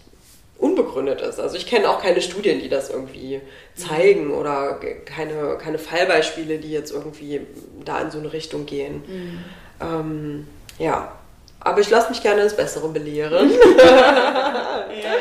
[0.62, 1.40] unbegründet ist.
[1.40, 3.40] Also ich kenne auch keine Studien, die das irgendwie
[3.75, 4.35] zeigen mhm.
[4.35, 7.40] oder keine, keine Fallbeispiele, die jetzt irgendwie
[7.85, 9.03] da in so eine Richtung gehen.
[9.07, 9.44] Mhm.
[9.81, 10.48] Ähm,
[10.79, 11.18] ja,
[11.59, 13.51] aber ich lasse mich gerne ins Bessere belehren.
[13.79, 15.14] ja.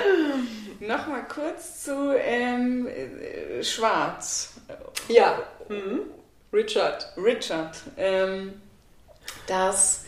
[0.79, 2.87] Nochmal kurz zu ähm,
[3.61, 4.53] Schwarz.
[5.07, 6.01] Ja, mhm.
[6.53, 7.13] Richard.
[7.17, 7.77] Richard.
[7.97, 8.53] Ähm,
[9.47, 10.05] das,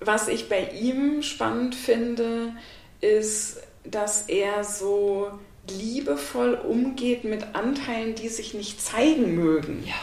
[0.00, 2.54] was ich bei ihm spannend finde,
[3.00, 5.30] ist, dass er so
[5.70, 9.94] liebevoll umgeht mit Anteilen, die sich nicht zeigen mögen, ja.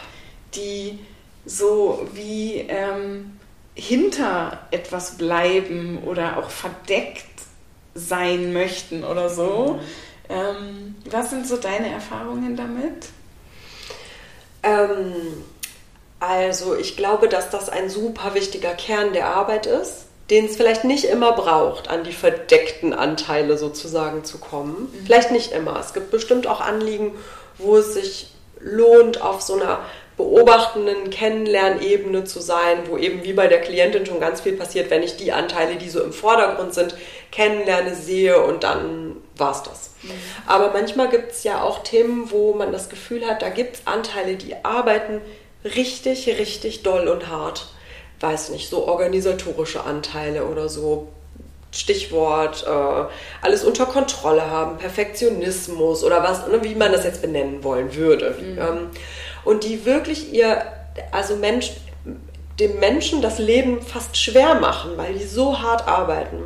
[0.55, 0.99] die
[1.45, 3.37] so wie ähm,
[3.75, 7.25] hinter etwas bleiben oder auch verdeckt
[7.93, 9.79] sein möchten oder so.
[9.79, 10.35] Mhm.
[10.35, 13.07] Ähm, was sind so deine Erfahrungen damit?
[14.63, 15.13] Ähm,
[16.19, 20.83] also ich glaube, dass das ein super wichtiger Kern der Arbeit ist den es vielleicht
[20.83, 24.91] nicht immer braucht, an die verdeckten Anteile sozusagen zu kommen.
[24.91, 25.05] Mhm.
[25.05, 25.79] Vielleicht nicht immer.
[25.79, 27.15] Es gibt bestimmt auch Anliegen,
[27.57, 29.79] wo es sich lohnt, auf so einer
[30.17, 35.01] beobachtenden Kennenlernebene zu sein, wo eben wie bei der Klientin schon ganz viel passiert, wenn
[35.01, 36.93] ich die Anteile, die so im Vordergrund sind,
[37.31, 39.91] kennenlerne, sehe und dann war es das.
[40.03, 40.11] Mhm.
[40.45, 43.81] Aber manchmal gibt es ja auch Themen, wo man das Gefühl hat, da gibt es
[43.85, 45.21] Anteile, die arbeiten
[45.63, 47.67] richtig, richtig doll und hart.
[48.19, 51.07] Weiß nicht, so organisatorische Anteile oder so
[51.71, 53.05] Stichwort äh,
[53.41, 58.35] alles unter Kontrolle haben, Perfektionismus oder was, ne, wie man das jetzt benennen wollen würde.
[58.39, 58.57] Mhm.
[58.57, 58.89] Ähm,
[59.45, 60.63] und die wirklich ihr,
[61.11, 61.73] also Mensch,
[62.59, 66.43] dem Menschen das Leben fast schwer machen, weil die so hart arbeiten.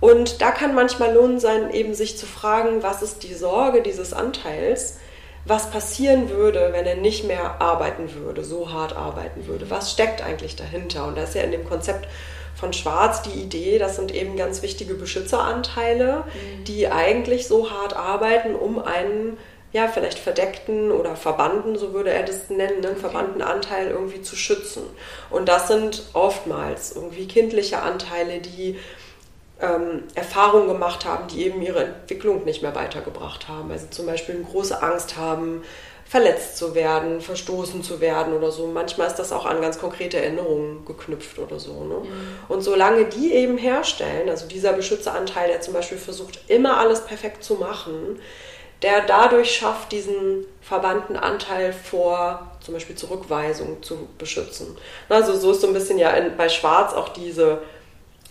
[0.00, 4.12] Und da kann manchmal Lohn sein, eben sich zu fragen, was ist die Sorge dieses
[4.12, 4.98] Anteils,
[5.44, 9.70] was passieren würde, wenn er nicht mehr arbeiten würde, so hart arbeiten würde.
[9.70, 11.06] Was steckt eigentlich dahinter?
[11.06, 12.08] Und da ist ja in dem Konzept
[12.54, 16.64] von Schwarz die Idee, das sind eben ganz wichtige Beschützeranteile, mhm.
[16.64, 19.38] die eigentlich so hart arbeiten, um einen
[19.70, 24.34] ja, vielleicht verdeckten oder verbannten, so würde er das nennen, einen verbannten Anteil irgendwie zu
[24.34, 24.82] schützen.
[25.28, 28.78] Und das sind oftmals irgendwie kindliche Anteile, die
[29.60, 33.70] ähm, Erfahrungen gemacht haben, die eben ihre Entwicklung nicht mehr weitergebracht haben.
[33.70, 35.62] Also zum Beispiel eine große Angst haben,
[36.08, 38.66] verletzt zu werden, verstoßen zu werden oder so.
[38.66, 41.84] Manchmal ist das auch an ganz konkrete Erinnerungen geknüpft oder so.
[41.84, 41.96] Ne?
[41.96, 42.08] Mhm.
[42.48, 47.44] Und solange die eben herstellen, also dieser Beschützeranteil, der zum Beispiel versucht, immer alles perfekt
[47.44, 48.20] zu machen,
[48.80, 54.78] der dadurch schafft, diesen verbannten Anteil vor zum Beispiel Zurückweisung zu beschützen.
[55.10, 57.60] Also so ist so ein bisschen ja in, bei Schwarz auch diese,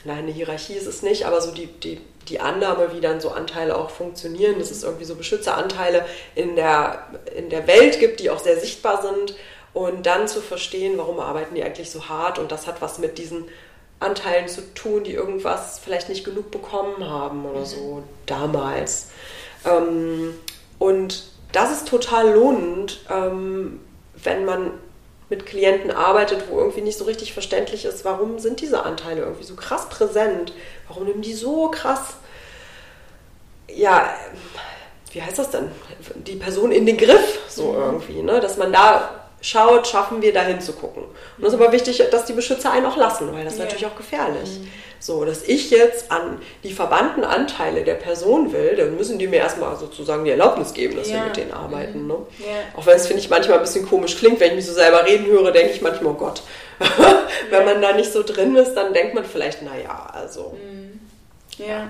[0.06, 3.30] nein, eine Hierarchie ist es nicht, aber so die, die die Annahme, wie dann so
[3.30, 6.06] Anteile auch funktionieren, dass es irgendwie so Beschützeranteile
[6.36, 9.36] in der, in der Welt gibt, die auch sehr sichtbar sind
[9.74, 13.18] und dann zu verstehen, warum arbeiten die eigentlich so hart und das hat was mit
[13.18, 13.46] diesen
[14.00, 19.08] Anteilen zu tun, die irgendwas vielleicht nicht genug bekommen haben oder so damals.
[19.66, 20.36] Ähm,
[20.78, 23.80] und das ist total lohnend, ähm,
[24.24, 24.72] wenn man
[25.30, 29.44] mit Klienten arbeitet, wo irgendwie nicht so richtig verständlich ist, warum sind diese Anteile irgendwie
[29.44, 30.54] so krass präsent?
[30.88, 32.16] Warum nehmen die so krass,
[33.68, 34.10] ja,
[35.12, 35.72] wie heißt das denn?
[36.16, 37.80] Die Person in den Griff, so mhm.
[37.80, 38.40] irgendwie, ne?
[38.40, 41.04] Dass man da schaut, schaffen wir da hinzugucken.
[41.04, 43.66] Und es ist aber wichtig, dass die Beschützer einen auch lassen, weil das ist ja.
[43.66, 44.60] natürlich auch gefährlich.
[44.60, 44.72] Mhm.
[45.00, 49.38] So, dass ich jetzt an die verbannten Anteile der Person will, dann müssen die mir
[49.38, 51.18] erstmal sozusagen die Erlaubnis geben, dass ja.
[51.18, 52.02] wir mit denen arbeiten.
[52.04, 52.08] Mhm.
[52.08, 52.16] Ne?
[52.40, 52.80] Ja.
[52.80, 55.06] Auch wenn es, finde ich, manchmal ein bisschen komisch klingt, wenn ich mich so selber
[55.06, 56.42] reden höre, denke ich manchmal, oh Gott.
[57.50, 60.56] wenn man da nicht so drin ist, dann denkt man vielleicht, naja, also.
[60.62, 61.00] Mhm.
[61.58, 61.90] Ja.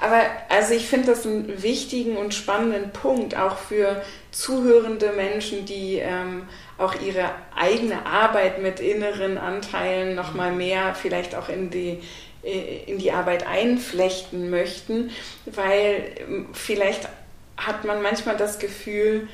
[0.00, 5.96] Aber also ich finde das einen wichtigen und spannenden Punkt, auch für zuhörende Menschen, die
[5.96, 12.00] ähm, auch ihre eigene Arbeit mit inneren Anteilen nochmal mehr vielleicht auch in die,
[12.42, 15.10] äh, in die Arbeit einflechten möchten,
[15.46, 17.08] weil ähm, vielleicht
[17.56, 19.28] hat man manchmal das Gefühl,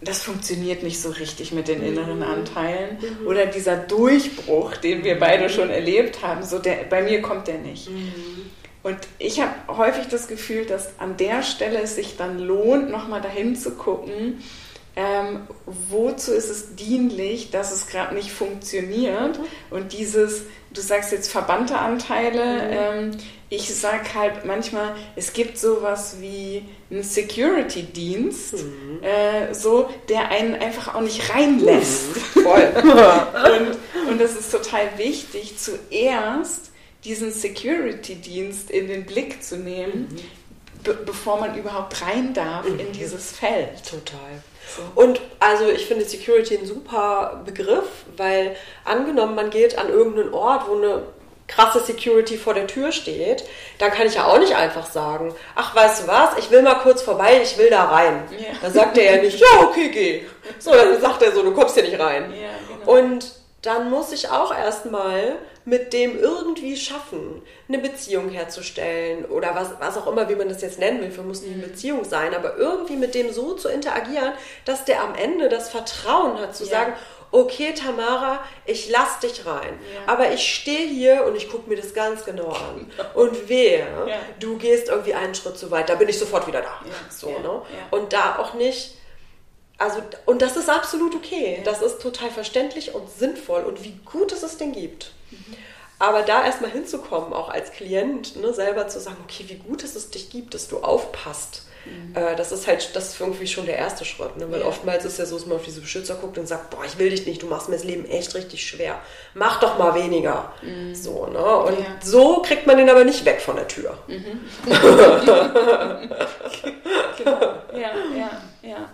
[0.00, 2.24] das funktioniert nicht so richtig mit den inneren mhm.
[2.24, 2.98] Anteilen.
[3.00, 3.26] Mhm.
[3.26, 7.58] Oder dieser Durchbruch, den wir beide schon erlebt haben, so der, bei mir kommt der
[7.58, 7.90] nicht.
[7.90, 8.50] Mhm.
[8.82, 13.22] Und ich habe häufig das Gefühl, dass an der Stelle es sich dann lohnt, nochmal
[13.22, 14.42] dahin zu gucken,
[14.96, 19.40] ähm, wozu ist es dienlich, dass es gerade nicht funktioniert.
[19.70, 22.44] Und dieses, du sagst jetzt verbannte Anteile,
[23.02, 23.10] mhm.
[23.12, 23.18] ähm,
[23.50, 29.02] ich sage halt manchmal, es gibt sowas wie einen Security-Dienst, mhm.
[29.02, 32.16] äh, so, der einen einfach auch nicht reinlässt.
[32.36, 32.42] Mhm.
[32.42, 32.72] Voll.
[34.04, 36.70] und, und das ist total wichtig, zuerst
[37.04, 40.82] diesen Security-Dienst in den Blick zu nehmen, mhm.
[40.84, 42.78] be bevor man überhaupt rein darf mhm.
[42.78, 43.84] in dieses Feld.
[43.88, 44.42] Total.
[44.94, 47.84] Und also ich finde Security ein super Begriff,
[48.16, 51.02] weil angenommen, man geht an irgendeinen Ort, wo eine
[51.46, 53.44] krasse Security vor der Tür steht,
[53.78, 56.76] dann kann ich ja auch nicht einfach sagen, ach, weißt du was, ich will mal
[56.76, 58.24] kurz vorbei, ich will da rein.
[58.30, 58.56] Ja.
[58.62, 60.24] Dann sagt er ja nicht, ja, okay, geh.
[60.58, 62.32] So, dann sagt er so, du kommst hier nicht rein.
[62.32, 62.48] Ja,
[62.78, 62.98] genau.
[62.98, 69.70] Und dann muss ich auch erstmal mit dem irgendwie schaffen, eine Beziehung herzustellen oder was,
[69.80, 72.34] was auch immer, wie man das jetzt nennen will, für muss nicht eine Beziehung sein,
[72.34, 74.32] aber irgendwie mit dem so zu interagieren,
[74.66, 76.70] dass der am Ende das Vertrauen hat, zu ja.
[76.70, 76.92] sagen,
[77.30, 79.78] okay, Tamara, ich lass dich rein.
[79.94, 80.12] Ja.
[80.12, 82.90] Aber ich stehe hier und ich gucke mir das ganz genau an.
[83.14, 84.16] Und wehe, ja.
[84.38, 86.80] du gehst irgendwie einen Schritt zu weit, da bin ich sofort wieder da.
[87.10, 87.62] So, ne?
[87.90, 88.96] Und da auch nicht
[89.76, 91.60] also, und das ist absolut okay.
[91.64, 95.10] Das ist total verständlich und sinnvoll und wie gut es es denn gibt.
[95.34, 95.56] Mhm.
[95.98, 99.94] Aber da erstmal hinzukommen, auch als Klient, ne, selber zu sagen, okay, wie gut es
[99.94, 101.62] es dich gibt, dass du aufpasst.
[101.84, 102.16] Mhm.
[102.16, 104.36] Äh, das ist halt, das ist irgendwie schon der erste Schritt.
[104.36, 104.50] Ne?
[104.50, 104.66] Weil ja.
[104.66, 107.10] oftmals ist ja so, dass man auf diese Beschützer guckt und sagt, boah, ich will
[107.10, 109.00] dich nicht, du machst mir das Leben echt richtig schwer.
[109.34, 110.52] Mach doch mal weniger.
[110.62, 110.94] Mhm.
[110.94, 111.38] So, ne?
[111.38, 111.86] Und ja.
[112.02, 113.96] so kriegt man den aber nicht weg von der Tür.
[114.08, 114.40] Mhm.
[117.18, 117.40] genau.
[117.72, 118.88] Ja, ja, ja.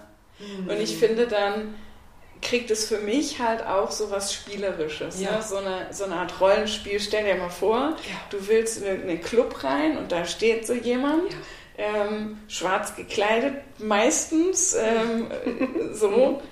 [0.67, 1.75] Und ich finde dann
[2.43, 5.21] kriegt es für mich halt auch so was Spielerisches.
[5.21, 5.33] Ja.
[5.37, 5.43] Ne?
[5.43, 7.01] So, eine, so eine Art Rollenspiel.
[7.01, 8.17] Stell dir mal vor, ja.
[8.31, 11.33] du willst in einen Club rein und da steht so jemand.
[11.33, 11.39] Ja.
[11.79, 15.31] ähm, schwarz gekleidet, meistens ähm,
[15.93, 16.43] so.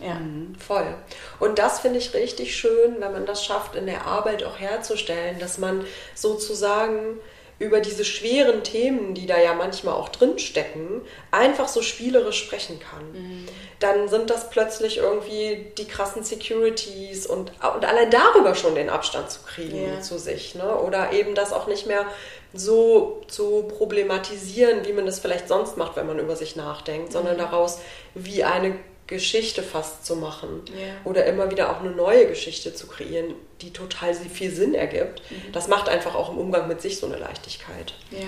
[0.00, 0.14] Ja.
[0.14, 0.94] Mhm, voll.
[1.38, 5.38] Und das finde ich richtig schön, wenn man das schafft, in der Arbeit auch herzustellen,
[5.38, 7.18] dass man sozusagen
[7.58, 13.12] über diese schweren Themen, die da ja manchmal auch drinstecken, einfach so spielerisch sprechen kann.
[13.12, 13.46] Mhm.
[13.78, 19.30] Dann sind das plötzlich irgendwie die krassen Securities und, und allein darüber schon den Abstand
[19.30, 20.00] zu kriegen ja.
[20.00, 20.54] zu sich.
[20.54, 20.76] Ne?
[20.78, 22.06] Oder eben das auch nicht mehr
[22.52, 27.12] so zu problematisieren, wie man das vielleicht sonst macht, wenn man über sich nachdenkt, mhm.
[27.12, 27.78] sondern daraus
[28.14, 30.94] wie eine Geschichte fast zu machen yeah.
[31.04, 35.22] oder immer wieder auch eine neue Geschichte zu kreieren, die total viel Sinn ergibt.
[35.30, 35.52] Mhm.
[35.52, 37.92] Das macht einfach auch im Umgang mit sich so eine Leichtigkeit.
[38.10, 38.22] Yeah.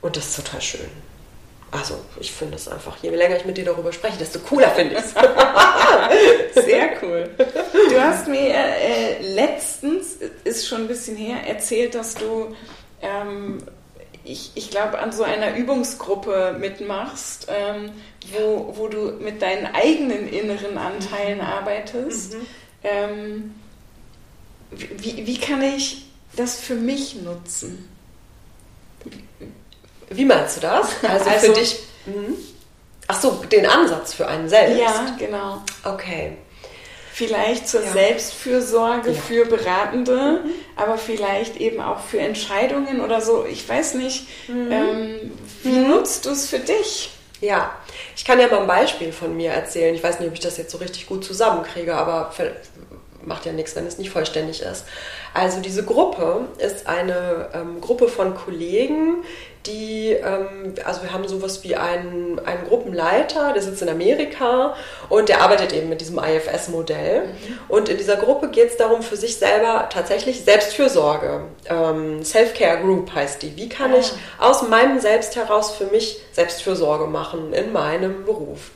[0.00, 0.90] Und das ist total schön.
[1.70, 4.94] Also, ich finde es einfach, je länger ich mit dir darüber spreche, desto cooler finde
[4.94, 5.10] ich es.
[6.64, 7.28] Sehr cool.
[7.36, 12.54] Du hast mir äh, letztens, ist schon ein bisschen her, erzählt, dass du
[13.02, 13.58] ähm,
[14.24, 17.92] ich, ich glaube, an so einer Übungsgruppe mitmachst, ähm,
[18.32, 21.44] wo, wo du mit deinen eigenen inneren Anteilen mhm.
[21.44, 22.34] arbeitest.
[22.34, 22.46] Mhm.
[22.82, 23.54] Ähm,
[24.70, 26.06] wie, wie kann ich
[26.36, 27.88] das für mich nutzen?
[30.10, 30.88] Wie meinst du das?
[31.02, 31.78] Also, also für dich.
[32.06, 32.34] Mhm.
[33.06, 34.80] Ach so, den Ansatz für einen selbst.
[34.80, 35.62] Ja, genau.
[35.84, 36.38] Okay
[37.14, 37.92] vielleicht zur ja.
[37.92, 39.20] Selbstfürsorge ja.
[39.20, 40.50] für Beratende, mhm.
[40.74, 43.46] aber vielleicht eben auch für Entscheidungen oder so.
[43.48, 44.72] Ich weiß nicht, mhm.
[44.72, 45.90] ähm, wie mhm.
[45.90, 47.10] nutzt du es für dich?
[47.40, 47.70] Ja,
[48.16, 49.94] ich kann ja mal ein Beispiel von mir erzählen.
[49.94, 52.32] Ich weiß nicht, ob ich das jetzt so richtig gut zusammenkriege, aber
[53.26, 54.84] macht ja nichts, wenn es nicht vollständig ist.
[55.32, 59.24] Also diese Gruppe ist eine ähm, Gruppe von Kollegen,
[59.66, 64.74] die, ähm, also wir haben sowas wie einen, einen Gruppenleiter, der sitzt in Amerika
[65.08, 67.26] und der arbeitet eben mit diesem IFS-Modell.
[67.26, 67.58] Mhm.
[67.68, 73.14] Und in dieser Gruppe geht es darum, für sich selber tatsächlich Selbstfürsorge, ähm, Self-Care Group
[73.14, 73.56] heißt die.
[73.56, 73.98] Wie kann ah.
[73.98, 78.70] ich aus meinem Selbst heraus für mich Selbstfürsorge machen in meinem Beruf?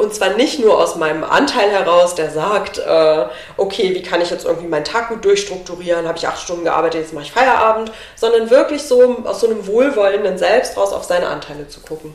[0.00, 3.26] Und zwar nicht nur aus meinem Anteil heraus, der sagt, äh,
[3.58, 7.02] okay, wie kann ich jetzt irgendwie meinen Tag gut durchstrukturieren, habe ich acht Stunden gearbeitet,
[7.02, 11.26] jetzt mache ich Feierabend, sondern wirklich so aus so einem wohlwollenden Selbst raus auf seine
[11.28, 12.14] Anteile zu gucken.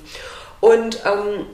[0.61, 1.45] Und ähm,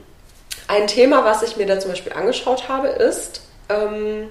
[0.70, 4.30] ein Thema, was ich mir da zum Beispiel angeschaut habe, ist, ähm,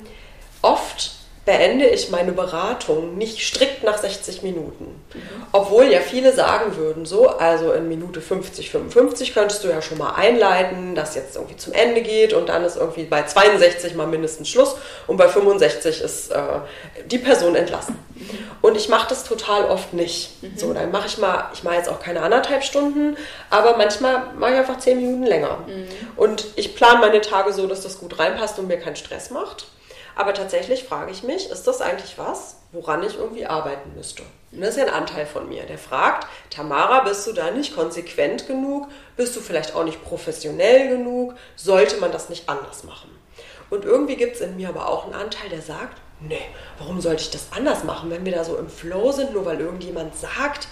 [0.62, 1.10] oft
[1.46, 4.84] beende ich meine Beratung nicht strikt nach 60 Minuten.
[5.14, 5.20] Mhm.
[5.52, 9.98] Obwohl ja viele sagen würden, so, also in Minute 50, 55 könntest du ja schon
[9.98, 14.06] mal einleiten, dass jetzt irgendwie zum Ende geht und dann ist irgendwie bei 62 mal
[14.06, 14.76] mindestens Schluss
[15.06, 16.42] und bei 65 ist äh,
[17.06, 17.98] die Person entlassen.
[18.14, 18.38] Mhm.
[18.60, 20.42] Und ich mache das total oft nicht.
[20.42, 20.56] Mhm.
[20.56, 23.16] So, dann mache ich mal, ich mache jetzt auch keine anderthalb Stunden,
[23.48, 25.64] aber manchmal mache ich einfach 10 Minuten länger.
[25.66, 25.86] Mhm.
[26.16, 29.66] Und ich plane meine Tage so, dass das gut reinpasst und mir keinen Stress macht.
[30.16, 34.22] Aber tatsächlich frage ich mich, ist das eigentlich was, woran ich irgendwie arbeiten müsste?
[34.52, 37.74] Und das ist ja ein Anteil von mir, der fragt, Tamara, bist du da nicht
[37.74, 38.88] konsequent genug?
[39.16, 41.34] Bist du vielleicht auch nicht professionell genug?
[41.56, 43.10] Sollte man das nicht anders machen?
[43.70, 46.42] Und irgendwie gibt es in mir aber auch einen Anteil, der sagt, nee,
[46.78, 49.60] warum sollte ich das anders machen, wenn wir da so im Flow sind, nur weil
[49.60, 50.68] irgendjemand sagt,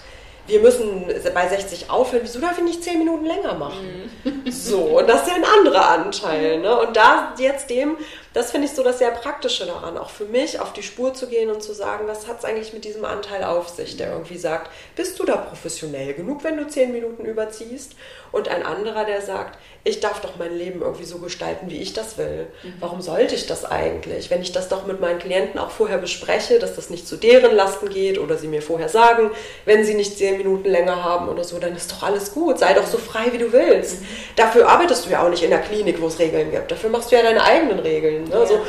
[0.49, 4.11] wir müssen bei 60 aufhören, wieso darf ich nicht 10 Minuten länger machen?
[4.23, 4.51] Mhm.
[4.51, 6.59] So, und das ist ja ein anderer Anteil.
[6.59, 6.77] Ne?
[6.79, 7.97] Und da jetzt dem,
[8.33, 11.27] das finde ich so das sehr Praktische daran, auch für mich auf die Spur zu
[11.27, 14.37] gehen und zu sagen, was hat es eigentlich mit diesem Anteil auf sich, der irgendwie
[14.37, 17.95] sagt, bist du da professionell genug, wenn du 10 Minuten überziehst?
[18.31, 21.93] Und ein anderer, der sagt, ich darf doch mein Leben irgendwie so gestalten, wie ich
[21.93, 22.47] das will.
[22.63, 22.73] Mhm.
[22.79, 24.29] Warum sollte ich das eigentlich?
[24.29, 27.55] Wenn ich das doch mit meinen Klienten auch vorher bespreche, dass das nicht zu deren
[27.55, 29.31] Lasten geht oder sie mir vorher sagen,
[29.65, 32.59] wenn sie nicht zehn Minuten länger haben oder so, dann ist doch alles gut.
[32.59, 34.01] Sei doch so frei, wie du willst.
[34.01, 34.05] Mhm.
[34.35, 36.71] Dafür arbeitest du ja auch nicht in der Klinik, wo es Regeln gibt.
[36.71, 38.25] Dafür machst du ja deine eigenen Regeln.
[38.25, 38.31] Ne?
[38.31, 38.39] Ja.
[38.39, 38.59] Also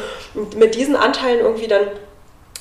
[0.57, 1.89] mit diesen Anteilen irgendwie dann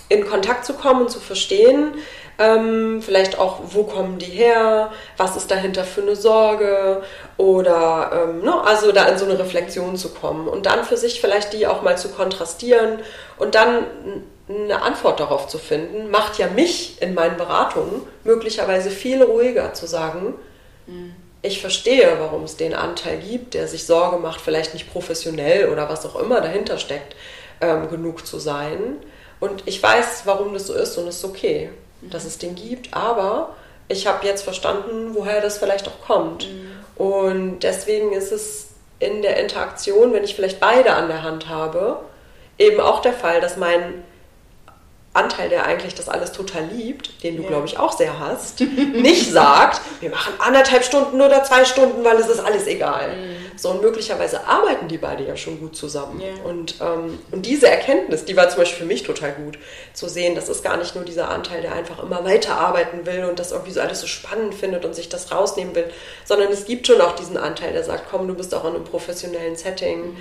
[0.10, 1.94] in Kontakt zu kommen und zu verstehen,
[2.40, 4.92] ähm, vielleicht auch, wo kommen die her?
[5.18, 7.04] Was ist dahinter für eine Sorge?
[7.36, 11.20] Oder, ähm, ne, also da in so eine Reflexion zu kommen und dann für sich
[11.20, 13.00] vielleicht die auch mal zu kontrastieren
[13.38, 13.86] und dann
[14.48, 19.86] eine Antwort darauf zu finden, macht ja mich in meinen Beratungen möglicherweise viel ruhiger zu
[19.86, 20.34] sagen,
[20.88, 21.14] mhm.
[21.42, 25.90] ich verstehe, warum es den Anteil gibt, der sich Sorge macht, vielleicht nicht professionell oder
[25.90, 27.16] was auch immer dahinter steckt,
[27.60, 28.96] ähm, genug zu sein.
[29.42, 31.70] Und ich weiß, warum das so ist und es ist okay
[32.02, 33.56] dass es den gibt, aber
[33.88, 36.48] ich habe jetzt verstanden, woher das vielleicht auch kommt.
[36.48, 36.72] Mhm.
[36.96, 38.68] Und deswegen ist es
[39.00, 42.00] in der Interaktion, wenn ich vielleicht beide an der Hand habe,
[42.58, 44.04] eben auch der Fall, dass mein
[45.14, 47.50] Anteil, der eigentlich das alles total liebt, den du, ja.
[47.50, 48.60] glaube ich, auch sehr hast,
[48.94, 53.16] nicht sagt, wir machen anderthalb Stunden oder zwei Stunden, weil es ist alles egal.
[53.16, 53.49] Mhm.
[53.60, 56.22] So, und möglicherweise arbeiten die beide ja schon gut zusammen.
[56.22, 56.46] Yeah.
[56.46, 59.60] Und, ähm, und diese Erkenntnis, die war zum Beispiel für mich total gut,
[59.94, 63.38] zu sehen, das ist gar nicht nur dieser Anteil, der einfach immer weiterarbeiten will und
[63.38, 65.92] das irgendwie so alles so spannend findet und sich das rausnehmen will,
[66.24, 68.86] sondern es gibt schon auch diesen Anteil, der sagt, komm, du bist auch in einem
[68.86, 70.12] professionellen Setting.
[70.12, 70.18] Mhm.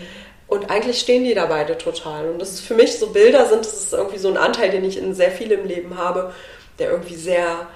[0.49, 2.31] Und eigentlich stehen die da beide total.
[2.31, 4.85] Und das ist für mich so Bilder sind, das ist irgendwie so ein Anteil, den
[4.85, 6.33] ich in sehr viel im Leben habe,
[6.81, 7.69] der irgendwie sehr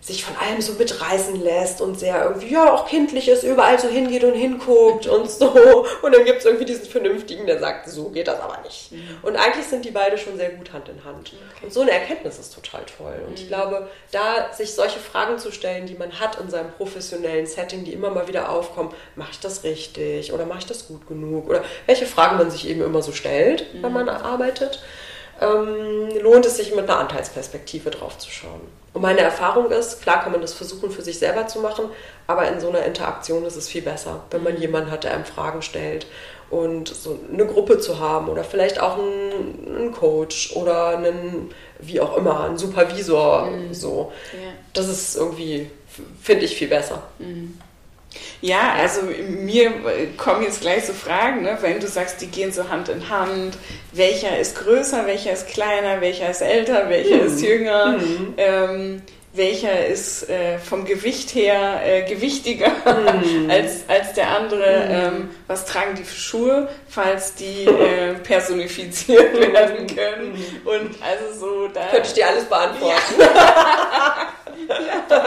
[0.00, 3.86] sich von allem so mitreißen lässt und sehr irgendwie, ja, auch kindlich ist, überall so
[3.86, 5.86] hingeht und hinguckt und so.
[6.02, 8.92] Und dann gibt es irgendwie diesen Vernünftigen, der sagt, so geht das aber nicht.
[8.92, 9.18] Mhm.
[9.22, 11.32] Und eigentlich sind die beide schon sehr gut Hand in Hand.
[11.34, 11.66] Okay.
[11.66, 13.14] Und so eine Erkenntnis ist total toll.
[13.26, 13.34] Und mhm.
[13.34, 17.84] ich glaube, da sich solche Fragen zu stellen, die man hat in seinem professionellen Setting,
[17.84, 21.50] die immer mal wieder aufkommen, mache ich das richtig oder mache ich das gut genug?
[21.50, 23.82] Oder welche Fragen man sich eben immer so stellt, mhm.
[23.82, 24.82] wenn man arbeitet,
[25.42, 28.79] ähm, lohnt es sich mit einer Anteilsperspektive drauf zu schauen.
[28.92, 31.86] Und meine Erfahrung ist, klar kann man das versuchen für sich selber zu machen,
[32.26, 34.60] aber in so einer Interaktion ist es viel besser, wenn man mhm.
[34.60, 36.06] jemanden hat, der einem Fragen stellt
[36.50, 42.00] und so eine Gruppe zu haben oder vielleicht auch einen, einen Coach oder einen, wie
[42.00, 43.46] auch immer, einen Supervisor.
[43.46, 43.72] Mhm.
[43.72, 44.12] So.
[44.32, 44.52] Ja.
[44.72, 45.70] Das ist irgendwie,
[46.20, 47.04] finde ich, viel besser.
[47.20, 47.58] Mhm.
[48.40, 49.72] Ja, also mir
[50.16, 51.58] kommen jetzt gleich so Fragen, ne?
[51.60, 53.56] wenn du sagst, die gehen so Hand in Hand.
[53.92, 57.26] Welcher ist größer, welcher ist kleiner, welcher ist älter, welcher mhm.
[57.26, 57.98] ist jünger?
[57.98, 58.34] Mhm.
[58.36, 59.02] Ähm,
[59.32, 63.48] welcher ist äh, vom Gewicht her äh, gewichtiger mm.
[63.50, 64.90] als, als der andere, mm.
[64.90, 69.52] ähm, was tragen die für Schuhe, falls die äh, personifiziert mm.
[69.52, 70.32] werden können.
[70.32, 70.66] Mm.
[70.66, 71.86] Und also so da.
[71.86, 73.14] Könnte ich dir alles beantworten.
[74.68, 74.76] Ja.
[75.08, 75.20] ja.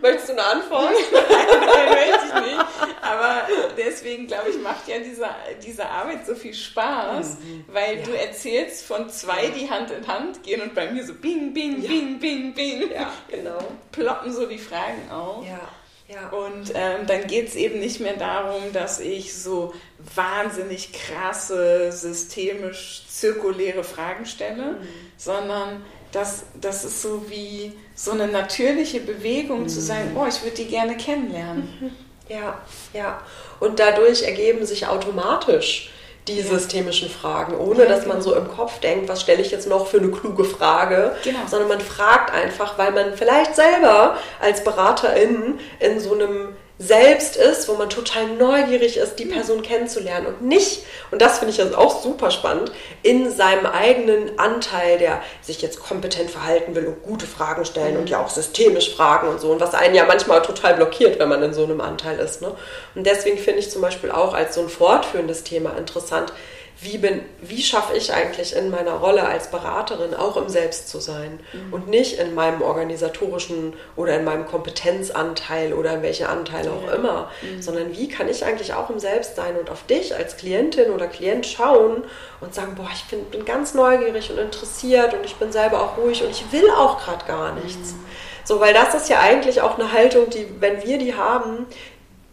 [0.00, 0.92] Möchtest du eine Antwort?
[1.12, 2.66] nein, nein, möchte ich nicht.
[3.02, 3.42] Aber
[3.76, 5.26] deswegen, glaube ich, macht ja diese,
[5.64, 7.64] diese Arbeit so viel Spaß, mhm.
[7.68, 8.04] weil ja.
[8.04, 11.82] du erzählst von zwei, die Hand in Hand gehen und bei mir so bing, bing,
[11.82, 11.88] ja.
[11.88, 12.90] bing, bing, bing.
[12.92, 13.58] Ja, genau.
[13.92, 15.44] Ploppen so die Fragen auf.
[15.46, 15.60] Ja.
[16.08, 16.30] Ja.
[16.30, 19.74] Und ähm, dann geht es eben nicht mehr darum, dass ich so
[20.14, 24.88] wahnsinnig krasse, systemisch zirkuläre Fragen stelle, mhm.
[25.18, 29.68] sondern das, das ist so wie so eine natürliche Bewegung mhm.
[29.68, 31.68] zu sagen, oh, ich würde die gerne kennenlernen.
[31.80, 31.90] Mhm.
[32.28, 32.58] Ja,
[32.92, 33.20] ja.
[33.60, 35.90] Und dadurch ergeben sich automatisch
[36.28, 38.30] die systemischen Fragen, ohne ja, dass man genau.
[38.30, 41.38] so im Kopf denkt, was stelle ich jetzt noch für eine kluge Frage, genau.
[41.46, 47.68] sondern man fragt einfach, weil man vielleicht selber als Beraterin in so einem selbst ist,
[47.68, 51.76] wo man total neugierig ist, die Person kennenzulernen und nicht, und das finde ich jetzt
[51.76, 52.70] auch super spannend,
[53.02, 58.00] in seinem eigenen Anteil, der sich jetzt kompetent verhalten will und gute Fragen stellen mhm.
[58.00, 61.28] und ja auch systemisch fragen und so und was einen ja manchmal total blockiert, wenn
[61.28, 62.42] man in so einem Anteil ist.
[62.42, 62.52] Ne?
[62.94, 66.32] Und deswegen finde ich zum Beispiel auch als so ein fortführendes Thema interessant,
[66.80, 71.00] wie, bin, wie schaffe ich eigentlich in meiner Rolle als Beraterin auch im Selbst zu
[71.00, 71.72] sein mhm.
[71.72, 76.94] und nicht in meinem organisatorischen oder in meinem Kompetenzanteil oder in welche Anteile auch ja.
[76.94, 77.60] immer, mhm.
[77.60, 81.08] sondern wie kann ich eigentlich auch im Selbst sein und auf dich als Klientin oder
[81.08, 82.04] Klient schauen
[82.40, 85.98] und sagen, boah, ich bin, bin ganz neugierig und interessiert und ich bin selber auch
[85.98, 87.94] ruhig und ich will auch gerade gar nichts.
[87.94, 88.04] Mhm.
[88.44, 91.66] So, weil das ist ja eigentlich auch eine Haltung, die, wenn wir die haben,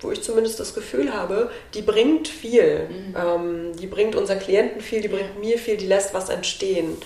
[0.06, 2.88] wo ich zumindest das Gefühl habe, die bringt viel.
[2.90, 3.16] Mhm.
[3.16, 5.40] Ähm, die bringt unseren Klienten viel, die bringt ja.
[5.40, 6.98] mir viel, die lässt was entstehen.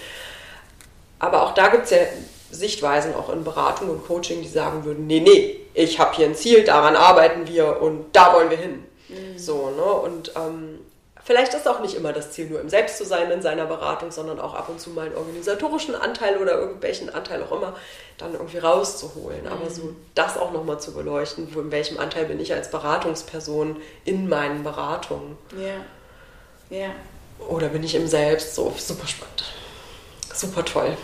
[1.20, 1.97] Aber auch da gibt es ja
[2.52, 6.36] Sichtweisen auch in Beratung und Coaching, die sagen würden, nee, nee, ich habe hier ein
[6.36, 8.84] Ziel, daran arbeiten wir und da wollen wir hin.
[9.10, 9.38] Mhm.
[9.38, 9.84] So, ne?
[9.84, 10.80] Und ähm,
[11.30, 14.09] Vielleicht ist auch nicht immer das Ziel, nur im Selbst zu sein in seiner Beratung,
[14.09, 17.75] sondern auch ab und zu mal einen organisatorischen Anteil oder irgendwelchen Anteil auch immer
[18.17, 19.43] dann irgendwie rauszuholen.
[19.43, 19.47] Mhm.
[19.51, 23.77] Aber so das auch nochmal zu beleuchten, wo, in welchem Anteil bin ich als Beratungsperson
[24.05, 25.38] in meinen Beratungen.
[25.55, 26.75] Ja.
[26.75, 26.89] Ja.
[27.47, 29.43] Oder bin ich im Selbst so super spannend.
[30.34, 30.97] Super toll.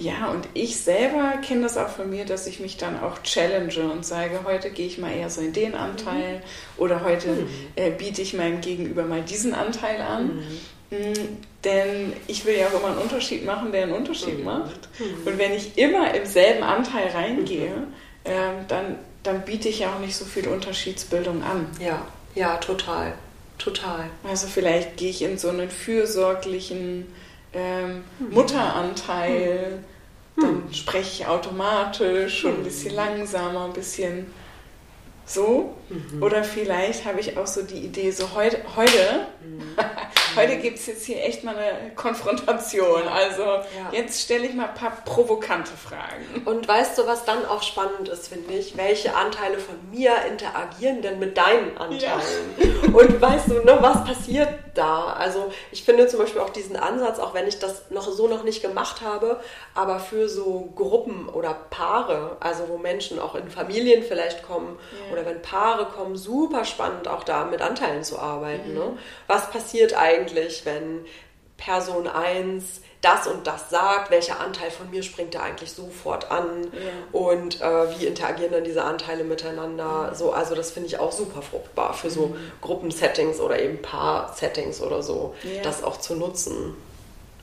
[0.00, 3.80] Ja, und ich selber kenne das auch von mir, dass ich mich dann auch challenge
[3.92, 6.42] und sage, heute gehe ich mal eher so in den Anteil mhm.
[6.78, 7.48] oder heute mhm.
[7.76, 10.36] äh, biete ich meinem Gegenüber mal diesen Anteil an.
[10.36, 10.42] Mhm.
[10.90, 14.44] Mm, denn ich will ja auch immer einen Unterschied machen, der einen Unterschied mhm.
[14.44, 14.88] macht.
[14.98, 15.26] Mhm.
[15.26, 17.86] Und wenn ich immer im selben Anteil reingehe,
[18.24, 18.30] äh,
[18.68, 21.66] dann, dann biete ich ja auch nicht so viel Unterschiedsbildung an.
[21.78, 23.12] Ja, ja, total.
[23.58, 24.08] Total.
[24.24, 27.06] Also vielleicht gehe ich in so einen fürsorglichen
[27.52, 28.04] ähm.
[28.30, 29.84] Mutteranteil
[30.40, 30.72] dann hm.
[30.72, 34.26] spreche ich automatisch und ein bisschen langsamer, ein bisschen
[35.24, 35.76] so.
[35.88, 36.22] Mhm.
[36.22, 39.62] Oder vielleicht habe ich auch so die Idee, so heute, heute, mhm.
[40.36, 43.06] heute gibt es jetzt hier echt mal eine Konfrontation.
[43.08, 43.64] Also ja.
[43.92, 46.42] jetzt stelle ich mal ein paar provokante Fragen.
[46.44, 48.76] Und weißt du, was dann auch spannend ist, finde ich?
[48.76, 52.00] Welche Anteile von mir interagieren denn mit deinen Anteilen?
[52.58, 52.88] Ja.
[52.92, 55.12] Und weißt du, ne, was passiert da?
[55.12, 58.44] Also ich finde zum Beispiel auch diesen Ansatz, auch wenn ich das noch so noch
[58.44, 59.40] nicht gemacht habe,
[59.74, 65.12] aber für so Gruppen oder Paare, also wo Menschen auch in Familien vielleicht kommen ja.
[65.12, 68.70] oder wenn Paare kommen, super spannend auch da mit Anteilen zu arbeiten.
[68.70, 68.78] Mhm.
[68.78, 68.98] Ne?
[69.26, 70.19] Was passiert eigentlich,
[70.64, 71.04] wenn
[71.56, 76.64] Person 1 das und das sagt, welcher Anteil von mir springt da eigentlich sofort an
[76.72, 77.18] ja.
[77.18, 80.10] und äh, wie interagieren dann diese Anteile miteinander.
[80.10, 80.14] Mhm.
[80.14, 82.36] So, also das finde ich auch super fruchtbar für so mhm.
[82.60, 85.62] Gruppensettings oder eben Paar-Settings oder so, ja.
[85.62, 86.76] das auch zu nutzen.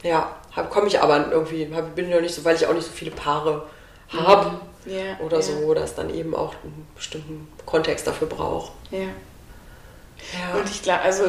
[0.03, 0.35] Ja,
[0.69, 3.11] komme ich aber irgendwie, hab, bin ja nicht so, weil ich auch nicht so viele
[3.11, 3.67] Paare
[4.09, 4.51] habe
[4.85, 4.91] mhm.
[4.91, 5.19] ja.
[5.25, 8.73] oder so, dass dann eben auch einen bestimmten Kontext dafür braucht.
[10.33, 10.59] Ja.
[10.59, 11.23] Und ich glaube, also,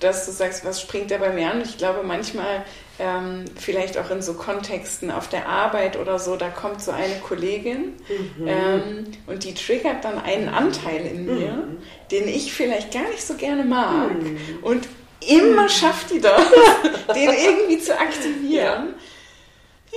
[0.00, 1.62] dass du sagst, was springt da bei mir an?
[1.62, 2.64] Ich glaube, manchmal,
[2.98, 7.16] ähm, vielleicht auch in so Kontexten auf der Arbeit oder so, da kommt so eine
[7.16, 7.94] Kollegin
[8.36, 8.46] mhm.
[8.46, 11.78] ähm, und die triggert dann einen Anteil in mir, mhm.
[12.10, 14.14] den ich vielleicht gar nicht so gerne mag.
[14.14, 14.38] Mhm.
[14.62, 14.88] Und
[15.26, 16.42] immer schafft die das,
[17.14, 18.50] den irgendwie zu aktivieren.
[18.50, 18.84] Ja.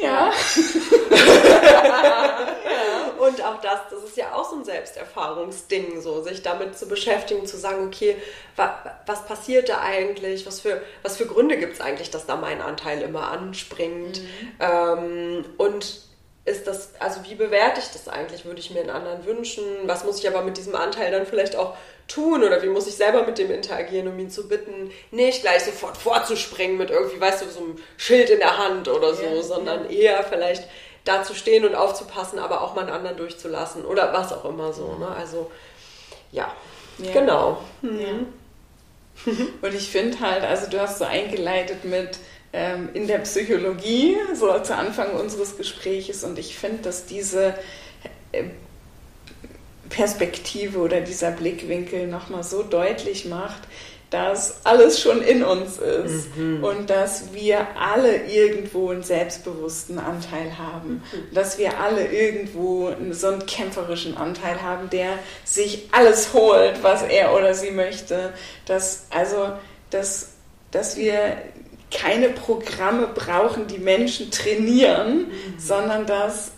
[0.01, 0.31] Ja.
[3.19, 7.45] Und auch das, das ist ja auch so ein Selbsterfahrungsding, so sich damit zu beschäftigen,
[7.45, 8.15] zu sagen, okay,
[8.55, 10.45] wa, was passiert da eigentlich?
[10.45, 14.21] Was für, was für Gründe gibt es eigentlich, dass da mein Anteil immer anspringt?
[14.21, 14.51] Mhm.
[14.59, 16.07] Ähm, und
[16.47, 18.45] ist das, also wie bewerte ich das eigentlich?
[18.45, 19.63] Würde ich mir einen anderen wünschen?
[19.83, 21.75] Was muss ich aber mit diesem Anteil dann vielleicht auch
[22.07, 22.41] tun?
[22.41, 25.97] Oder wie muss ich selber mit dem interagieren, um ihn zu bitten, nicht gleich sofort
[25.97, 29.91] vorzuspringen mit irgendwie, weißt du, so einem Schild in der Hand oder so, ja, sondern
[29.91, 29.99] ja.
[29.99, 30.63] eher vielleicht
[31.03, 34.71] da zu stehen und aufzupassen, aber auch mal einen anderen durchzulassen oder was auch immer
[34.71, 34.95] so.
[34.95, 35.07] Ne?
[35.07, 35.51] Also
[36.31, 36.53] ja,
[36.97, 37.11] ja.
[37.11, 37.61] genau.
[37.81, 38.27] Mhm.
[39.61, 42.19] Und ich finde halt, also du hast so eingeleitet mit
[42.93, 47.53] in der Psychologie, so zu Anfang unseres Gespräches, und ich finde, dass diese
[48.31, 48.43] äh,
[49.89, 53.61] Perspektive oder dieser Blickwinkel nochmal so deutlich macht,
[54.09, 56.63] dass alles schon in uns ist mhm.
[56.63, 61.33] und dass wir alle irgendwo einen selbstbewussten Anteil haben, mhm.
[61.33, 67.33] dass wir alle irgendwo so einen kämpferischen Anteil haben, der sich alles holt, was er
[67.35, 68.33] oder sie möchte,
[68.65, 69.51] dass also
[69.89, 70.29] dass,
[70.71, 71.37] dass wir
[71.91, 75.59] keine Programme brauchen, die Menschen trainieren, mhm.
[75.59, 76.51] sondern dass,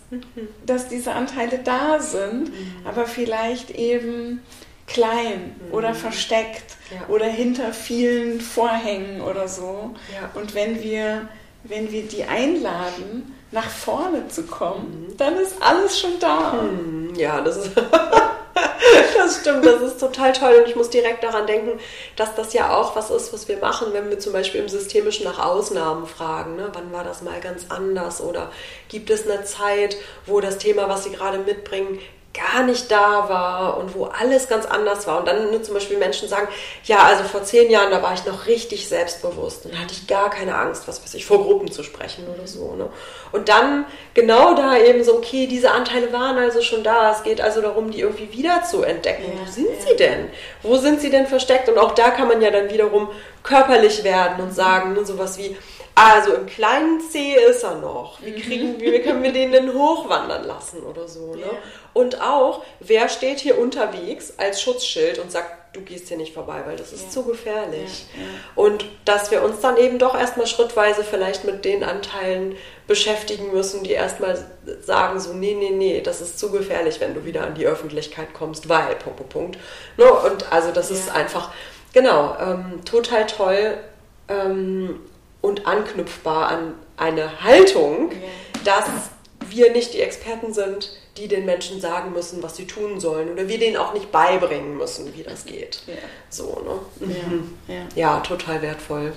[0.66, 2.72] dass diese Anteile da sind, mhm.
[2.84, 4.42] aber vielleicht eben
[4.86, 5.74] klein mhm.
[5.74, 7.12] oder versteckt ja.
[7.14, 9.94] oder hinter vielen Vorhängen oder so.
[10.12, 10.30] Ja.
[10.34, 11.28] Und wenn wir,
[11.62, 15.16] wenn wir die einladen, nach vorne zu kommen, mhm.
[15.16, 16.52] dann ist alles schon da.
[16.54, 17.14] Mhm.
[17.16, 17.70] Ja, das ist.
[19.16, 21.78] das stimmt, das ist total toll und ich muss direkt daran denken,
[22.16, 25.24] dass das ja auch was ist, was wir machen, wenn wir zum Beispiel im Systemischen
[25.24, 26.56] nach Ausnahmen fragen.
[26.56, 26.70] Ne?
[26.72, 28.50] Wann war das mal ganz anders oder
[28.88, 29.96] gibt es eine Zeit,
[30.26, 31.98] wo das Thema, was Sie gerade mitbringen,
[32.32, 35.18] gar nicht da war und wo alles ganz anders war.
[35.18, 36.46] Und dann ne, zum Beispiel Menschen sagen,
[36.84, 40.30] ja, also vor zehn Jahren, da war ich noch richtig selbstbewusst und hatte ich gar
[40.30, 42.74] keine Angst, was weiß ich, vor Gruppen zu sprechen oder so.
[42.76, 42.88] Ne?
[43.32, 47.10] Und dann genau da eben so, okay, diese Anteile waren also schon da.
[47.10, 49.24] Es geht also darum, die irgendwie wieder zu entdecken.
[49.24, 49.86] Ja, Wo sind ja.
[49.88, 50.30] sie denn?
[50.62, 51.68] Wo sind sie denn versteckt?
[51.68, 53.08] Und auch da kann man ja dann wiederum
[53.42, 55.56] körperlich werden und sagen, ne, sowas wie,
[55.94, 58.22] also im kleinen C ist er noch.
[58.22, 58.42] Wie, mhm.
[58.42, 61.34] kriegen, wie können wir den denn hochwandern lassen oder so?
[61.34, 61.40] Ne?
[61.40, 61.50] Ja.
[61.92, 66.62] Und auch, wer steht hier unterwegs als Schutzschild und sagt, du gehst hier nicht vorbei,
[66.66, 67.10] weil das ist ja.
[67.10, 68.06] zu gefährlich.
[68.14, 68.22] Ja,
[68.56, 73.84] und dass wir uns dann eben doch erstmal schrittweise vielleicht mit den Anteilen beschäftigen müssen,
[73.84, 74.44] die erstmal
[74.82, 78.34] sagen so, nee, nee, nee, das ist zu gefährlich, wenn du wieder an die Öffentlichkeit
[78.34, 79.58] kommst, weil, Punkt, Punkt, Punkt.
[79.96, 81.52] No, und also das ist einfach,
[81.92, 83.76] genau, ähm, total toll.
[84.28, 85.00] Ähm,
[85.40, 88.12] und anknüpfbar an eine Haltung,
[88.64, 88.84] dass
[89.48, 93.48] wir nicht die Experten sind, die den Menschen sagen müssen, was sie tun sollen oder
[93.48, 95.82] wir denen auch nicht beibringen müssen, wie das geht.
[95.86, 95.94] Ja.
[96.28, 96.62] So,
[97.00, 97.06] ne?
[97.06, 97.58] Mhm.
[97.66, 97.80] Ja, ja.
[97.94, 99.12] ja, total wertvoll.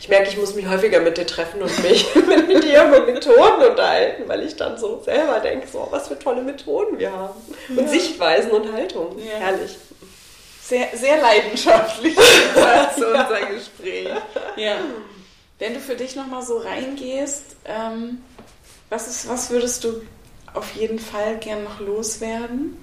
[0.00, 2.14] Ich merke, ich muss mich häufiger mit dir treffen und mich
[2.48, 6.42] mit dir mit Methoden unterhalten, weil ich dann so selber denke, so, was für tolle
[6.42, 7.34] Methoden wir haben.
[7.76, 9.16] Und Sichtweisen und Haltung.
[9.18, 9.76] Herrlich
[10.68, 12.14] sehr, sehr leidenschaftlich
[12.94, 14.08] zu unser Gespräch.
[14.56, 14.76] Ja.
[15.58, 18.22] Wenn du für dich nochmal so reingehst, ähm,
[18.90, 20.02] was, ist, was würdest du
[20.52, 22.76] auf jeden Fall gern noch loswerden?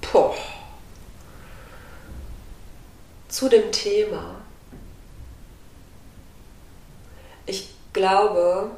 [0.00, 0.34] Poh.
[3.28, 4.36] Zu dem Thema.
[7.44, 8.70] Ich glaube,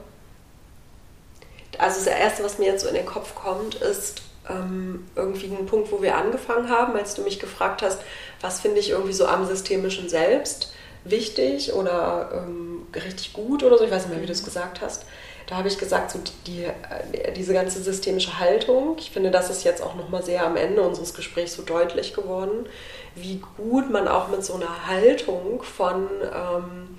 [1.78, 5.66] also das Erste, was mir jetzt so in den Kopf kommt, ist, ähm, irgendwie ein
[5.66, 8.00] Punkt, wo wir angefangen haben, als du mich gefragt hast,
[8.40, 10.72] was finde ich irgendwie so am systemischen Selbst
[11.04, 14.80] wichtig oder ähm, richtig gut oder so, ich weiß nicht mehr, wie du es gesagt
[14.80, 15.04] hast.
[15.46, 19.64] Da habe ich gesagt, so die, äh, diese ganze systemische Haltung, ich finde, das ist
[19.64, 22.66] jetzt auch nochmal sehr am Ende unseres Gesprächs so deutlich geworden,
[23.14, 26.98] wie gut man auch mit so einer Haltung von ähm,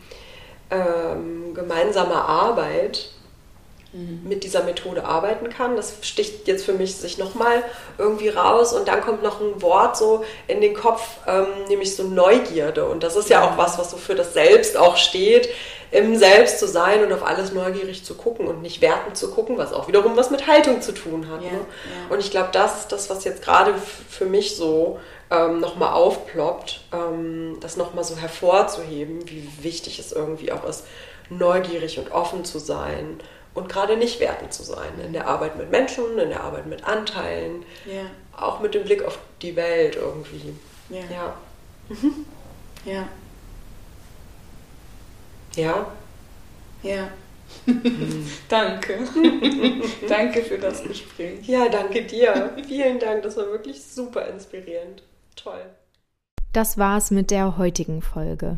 [0.70, 3.12] ähm, gemeinsamer Arbeit
[3.94, 4.22] mhm.
[4.24, 5.76] mit dieser Methode arbeiten kann.
[5.76, 7.64] Das sticht jetzt für mich sich nochmal
[7.98, 12.04] irgendwie raus und dann kommt noch ein Wort so in den Kopf, ähm, nämlich so
[12.04, 12.86] Neugierde.
[12.86, 15.50] Und das ist ja auch was, was so für das Selbst auch steht,
[15.92, 19.58] im Selbst zu sein und auf alles neugierig zu gucken und nicht wertend zu gucken,
[19.58, 21.44] was auch wiederum was mit Haltung zu tun hat.
[21.44, 21.58] Ja, ne?
[21.58, 22.14] ja.
[22.14, 23.74] Und ich glaube, das ist das, was jetzt gerade
[24.10, 30.54] für mich so ähm, nochmal aufploppt, ähm, das nochmal so hervorzuheben, wie wichtig es irgendwie
[30.54, 30.86] auch ist,
[31.30, 33.20] neugierig und offen zu sein
[33.54, 36.84] und gerade nicht wertend zu sein in der Arbeit mit Menschen, in der Arbeit mit
[36.86, 38.04] Anteilen, ja.
[38.38, 40.54] auch mit dem Blick auf die Welt irgendwie.
[40.90, 41.02] Ja.
[41.12, 41.38] Ja.
[41.90, 42.26] Mhm.
[42.86, 43.08] Ja.
[45.56, 45.92] Ja.
[46.84, 47.10] Ja.
[48.50, 49.00] danke.
[50.08, 51.48] danke für das Gespräch.
[51.48, 52.56] Ja, danke dir.
[52.66, 53.24] Vielen Dank.
[53.24, 55.04] Das war wirklich super inspirierend.
[55.36, 55.62] Toll.
[56.54, 58.58] Das war's mit der heutigen Folge.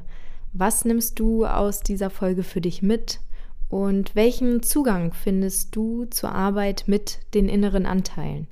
[0.53, 3.19] Was nimmst du aus dieser Folge für dich mit?
[3.73, 8.45] Und welchen Zugang findest du zur Arbeit mit den inneren Anteilen?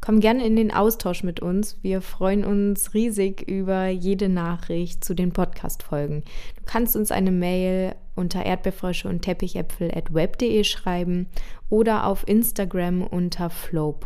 [0.00, 1.78] Komm gerne in den Austausch mit uns.
[1.82, 6.22] Wir freuen uns riesig über jede Nachricht zu den Podcast-Folgen.
[6.54, 11.26] Du kannst uns eine Mail unter erdbeerfrösche und teppichäpfel at web.de schreiben
[11.68, 13.98] oder auf Instagram unter flow.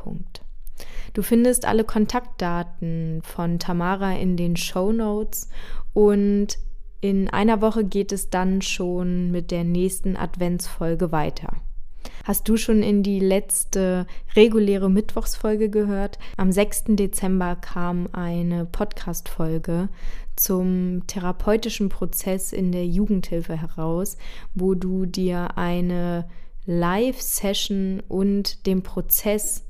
[1.12, 5.50] Du findest alle Kontaktdaten von Tamara in den Show Notes
[5.92, 6.56] und
[7.04, 11.52] in einer Woche geht es dann schon mit der nächsten Adventsfolge weiter.
[12.24, 16.18] Hast du schon in die letzte reguläre Mittwochsfolge gehört?
[16.38, 16.84] Am 6.
[16.96, 19.90] Dezember kam eine Podcast-Folge
[20.34, 24.16] zum therapeutischen Prozess in der Jugendhilfe heraus,
[24.54, 26.26] wo du dir eine
[26.64, 29.66] Live-Session und den Prozess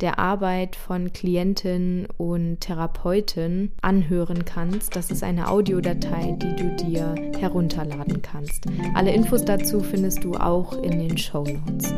[0.00, 4.94] der Arbeit von Klientinnen und Therapeuten anhören kannst.
[4.94, 8.66] Das ist eine Audiodatei, die du dir herunterladen kannst.
[8.94, 11.92] Alle Infos dazu findest du auch in den Show Notes.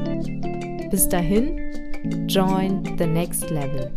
[0.91, 1.59] Bis dahin,
[2.27, 3.93] join the next level.